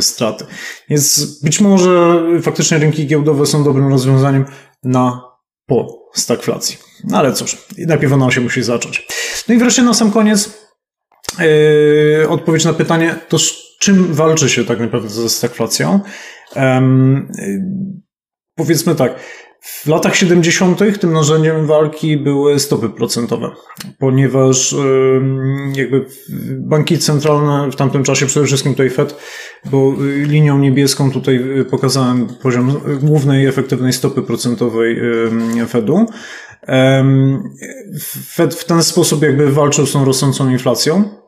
[0.00, 0.44] straty.
[0.88, 4.44] Więc być może faktycznie rynki giełdowe są dobrym rozwiązaniem
[4.84, 5.22] na
[5.66, 6.76] po stagflacji.
[7.04, 9.06] No ale cóż, najpierw ona się musi zacząć.
[9.48, 10.61] No i wreszcie na sam koniec
[12.28, 16.00] odpowiedź na pytanie, to z czym walczy się tak naprawdę ze stagflacją?
[16.56, 16.62] Yy,
[18.54, 19.20] powiedzmy tak,
[19.62, 21.00] w latach 70.
[21.00, 23.50] tym narzędziem walki były stopy procentowe,
[23.98, 24.74] ponieważ
[25.74, 26.06] jakby
[26.50, 29.16] banki centralne w tamtym czasie, przede wszystkim tutaj Fed,
[29.64, 35.00] bo linią niebieską tutaj pokazałem poziom głównej efektywnej stopy procentowej
[35.68, 36.06] Fedu.
[38.26, 41.21] Fed w ten sposób jakby walczył z tą rosnącą inflacją.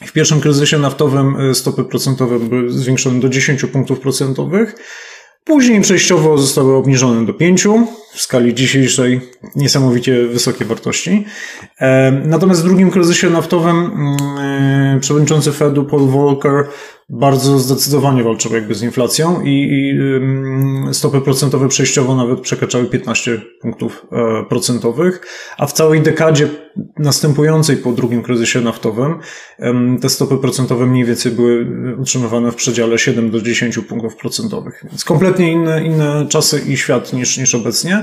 [0.00, 4.74] W pierwszym kryzysie naftowym e, stopy procentowe były zwiększone do 10 punktów procentowych.
[5.44, 7.66] Później przejściowo zostały obniżone do 5
[8.14, 9.20] w skali dzisiejszej
[9.56, 11.24] niesamowicie wysokie wartości.
[12.24, 14.16] Natomiast w drugim kryzysie naftowym mm,
[14.96, 16.64] e, przewodniczący Fedu Paul Volcker
[17.08, 19.98] bardzo zdecydowanie walczył jakby z inflacją i, i
[20.94, 25.20] stopy procentowe przejściowo nawet przekraczały 15 punktów e, procentowych,
[25.58, 26.48] a w całej dekadzie
[26.98, 29.18] następującej po drugim kryzysie naftowym
[30.00, 31.66] te stopy procentowe mniej więcej były
[32.00, 34.84] utrzymywane w przedziale 7 do 10 punktów procentowych.
[34.84, 38.01] Więc kompletnie inne, inne czasy i świat niż, niż obecnie.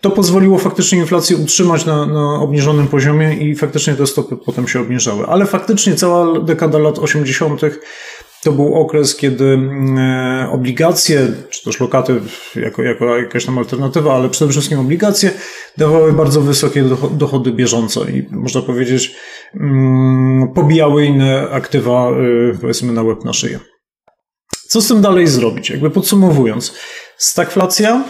[0.00, 4.80] To pozwoliło faktycznie inflację utrzymać na, na obniżonym poziomie i faktycznie te stopy potem się
[4.80, 5.26] obniżały.
[5.26, 7.60] Ale faktycznie cała dekada lat 80
[8.42, 12.20] to był okres, kiedy mm, e, obligacje, czy też lokaty
[12.56, 15.30] jako, jako jakaś tam alternatywa, ale przede wszystkim obligacje
[15.76, 19.14] dawały bardzo wysokie dochody bieżące i można powiedzieć
[19.54, 22.14] mm, pobijały inne aktywa e,
[22.60, 23.60] powiedzmy na łeb na szyję.
[24.68, 25.70] Co z tym dalej zrobić?
[25.70, 26.74] Jakby podsumowując,
[27.16, 28.04] stagflacja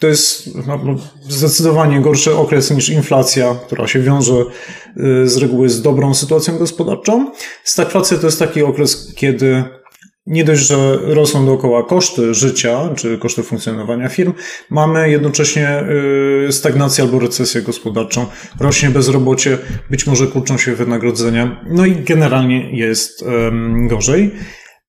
[0.00, 0.96] to jest no, no,
[1.28, 7.32] zdecydowanie gorszy okres niż inflacja, która się wiąże y, z reguły z dobrą sytuacją gospodarczą.
[7.64, 9.64] Stagflacja to jest taki okres, kiedy
[10.26, 14.32] nie dość, że rosną dookoła koszty życia, czy koszty funkcjonowania firm,
[14.70, 15.84] mamy jednocześnie
[16.48, 18.26] y, stagnację albo recesję gospodarczą,
[18.60, 19.58] rośnie bezrobocie,
[19.90, 23.24] być może kurczą się wynagrodzenia, no i generalnie jest
[23.88, 24.30] gorzej.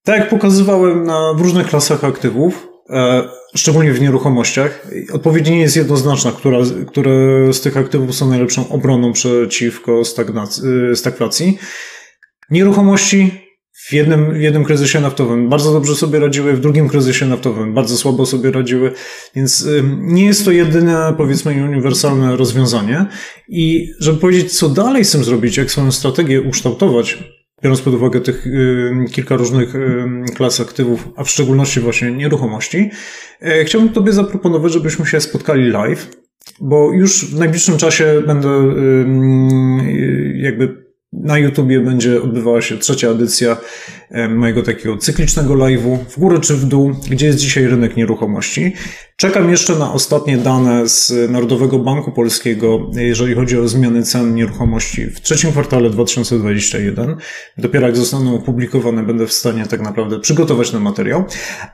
[0.03, 3.23] Tak jak pokazywałem na, w różnych klasach aktywów, E,
[3.55, 4.87] szczególnie w nieruchomościach.
[5.13, 10.01] Odpowiedź nie jest jednoznaczna, która, które z tych aktywów są najlepszą obroną przeciwko
[10.91, 11.57] y, stagflacji.
[12.49, 13.31] Nieruchomości
[13.73, 17.97] w jednym, w jednym kryzysie naftowym bardzo dobrze sobie radziły, w drugim kryzysie naftowym bardzo
[17.97, 18.91] słabo sobie radziły,
[19.35, 23.05] więc nie jest to jedyne, powiedzmy, uniwersalne rozwiązanie.
[23.49, 27.17] I żeby powiedzieć, co dalej z tym zrobić, jak swoją strategię ukształtować,
[27.63, 30.05] biorąc pod uwagę tych y, kilka różnych y,
[30.35, 32.89] klas aktywów, a w szczególności właśnie nieruchomości,
[33.41, 36.09] e, chciałbym Tobie zaproponować, żebyśmy się spotkali live,
[36.59, 43.57] bo już w najbliższym czasie będę y, jakby na YouTubie będzie odbywała się trzecia edycja
[44.29, 48.73] mojego takiego cyklicznego live'u w górę czy w dół, gdzie jest dzisiaj rynek nieruchomości.
[49.21, 55.05] Czekam jeszcze na ostatnie dane z Narodowego Banku Polskiego, jeżeli chodzi o zmiany cen nieruchomości
[55.05, 57.15] w trzecim kwartale 2021.
[57.57, 61.23] Dopiero jak zostaną opublikowane, będę w stanie tak naprawdę przygotować ten materiał.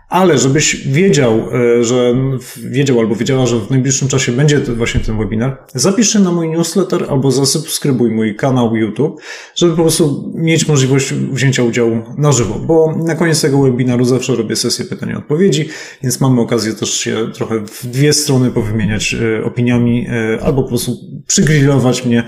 [0.10, 2.16] Ale żebyś wiedział, e, że
[2.58, 6.50] wiedział albo wiedziała, że w najbliższym czasie będzie właśnie ten webinar, zapisz się na mój
[6.50, 9.22] newsletter albo zasubskrybuj mój kanał YouTube,
[9.56, 14.36] żeby po prostu mieć możliwość wzięcia udziału na żywo, bo na koniec tego webinaru zawsze
[14.36, 15.70] robię sesję pytań i odpowiedzi,
[16.04, 20.70] więc mamy okazję też się trochę w dwie strony powymieniać e, opiniami e, albo po
[20.70, 20.92] prostu
[21.28, 22.24] przygrillować mnie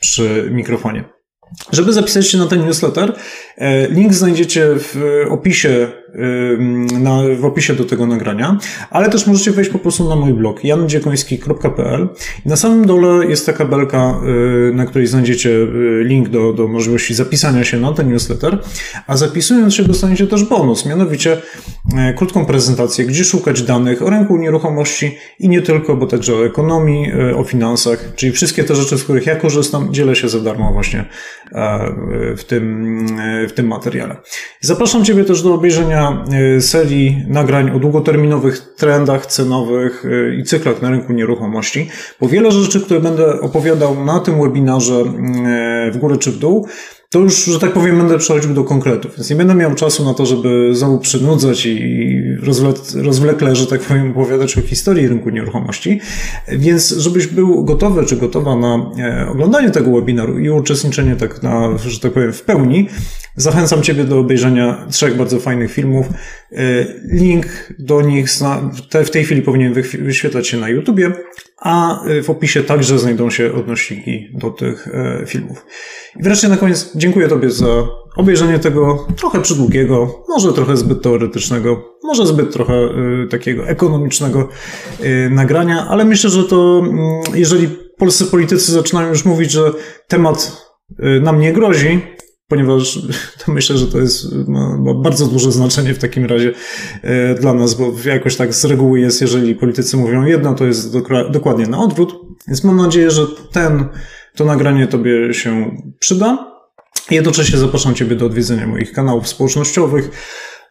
[0.00, 1.04] przy mikrofonie.
[1.72, 3.16] Żeby zapisać się na ten newsletter,
[3.56, 5.92] e, link znajdziecie w opisie
[7.00, 8.58] na, w opisie do tego nagrania,
[8.90, 12.08] ale też możecie wejść po prostu na mój blog jandziekoński.pl
[12.44, 14.20] na samym dole jest taka belka,
[14.70, 18.58] y, na której znajdziecie y, link do, do możliwości zapisania się na ten newsletter,
[19.06, 21.42] a zapisując się dostaniecie też bonus, mianowicie
[21.96, 26.46] e, krótką prezentację, gdzie szukać danych o rynku nieruchomości i nie tylko, bo także o
[26.46, 30.72] ekonomii, o finansach, czyli wszystkie te rzeczy, z których ja korzystam, dzielę się za darmo
[30.72, 31.04] właśnie
[31.52, 31.94] e,
[32.36, 33.06] w tym,
[33.48, 34.16] w tym materiale.
[34.60, 40.82] Zapraszam Ciebie też do obejrzenia E, serii nagrań o długoterminowych trendach cenowych e, i cyklach
[40.82, 41.88] na rynku nieruchomości,
[42.20, 46.66] bo wiele rzeczy, które będę opowiadał na tym webinarze e, w górę czy w dół,
[47.10, 49.16] to już, że tak powiem, będę przechodził do konkretów.
[49.16, 52.22] Więc nie będę miał czasu na to, żeby znowu przynudzać i
[52.94, 56.00] rozwlekle, że tak powiem, opowiadać o historii rynku nieruchomości.
[56.48, 58.90] Więc żebyś był gotowy czy gotowa na
[59.30, 62.88] oglądanie tego webinaru i uczestniczenie tak na, że tak powiem, w pełni,
[63.36, 66.06] Zachęcam Ciebie do obejrzenia trzech bardzo fajnych filmów.
[66.52, 66.56] E,
[67.12, 67.46] link
[67.78, 68.26] do nich
[69.04, 71.12] w tej chwili powinien wyświetlać się na YouTubie,
[71.58, 75.66] a e, w opisie także znajdą się odnośniki do tych e, filmów.
[76.20, 81.84] I wreszcie na koniec dziękuję Tobie za obejrzenie tego trochę przydługiego, może trochę zbyt teoretycznego,
[82.02, 82.74] może zbyt trochę
[83.30, 84.48] takiego ekonomicznego
[85.30, 87.68] nagrania, ale myślę, że to mm, jeżeli
[87.98, 89.72] polscy politycy zaczynają już mówić, że
[90.08, 90.66] temat
[91.20, 92.00] nam nie grozi,
[92.54, 92.98] ponieważ
[93.48, 96.52] myślę, że to jest, ma, ma, bardzo duże znaczenie w takim razie
[97.02, 100.92] e, dla nas, bo jakoś tak z reguły jest, jeżeli politycy mówią jedno, to jest
[101.30, 102.14] dokładnie na odwrót.
[102.48, 103.84] Więc mam nadzieję, że ten,
[104.34, 106.54] to nagranie Tobie się przyda.
[107.10, 110.10] Jednocześnie zapraszam Ciebie do odwiedzenia moich kanałów społecznościowych.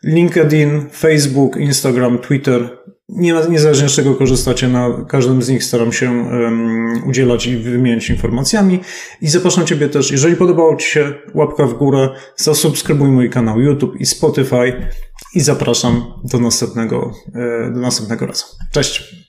[0.04, 2.78] LinkedIn, Facebook, Instagram, Twitter,
[3.10, 8.10] nie, niezależnie z czego korzystacie, na każdym z nich staram się um, udzielać i wymieniać
[8.10, 8.80] informacjami.
[9.22, 13.96] I zapraszam Ciebie też, jeżeli podobało Ci się, łapka w górę, zasubskrybuj mój kanał YouTube
[14.00, 14.88] i Spotify
[15.36, 18.46] i zapraszam do następnego, e, do następnego razu.
[18.72, 19.24] Cześć!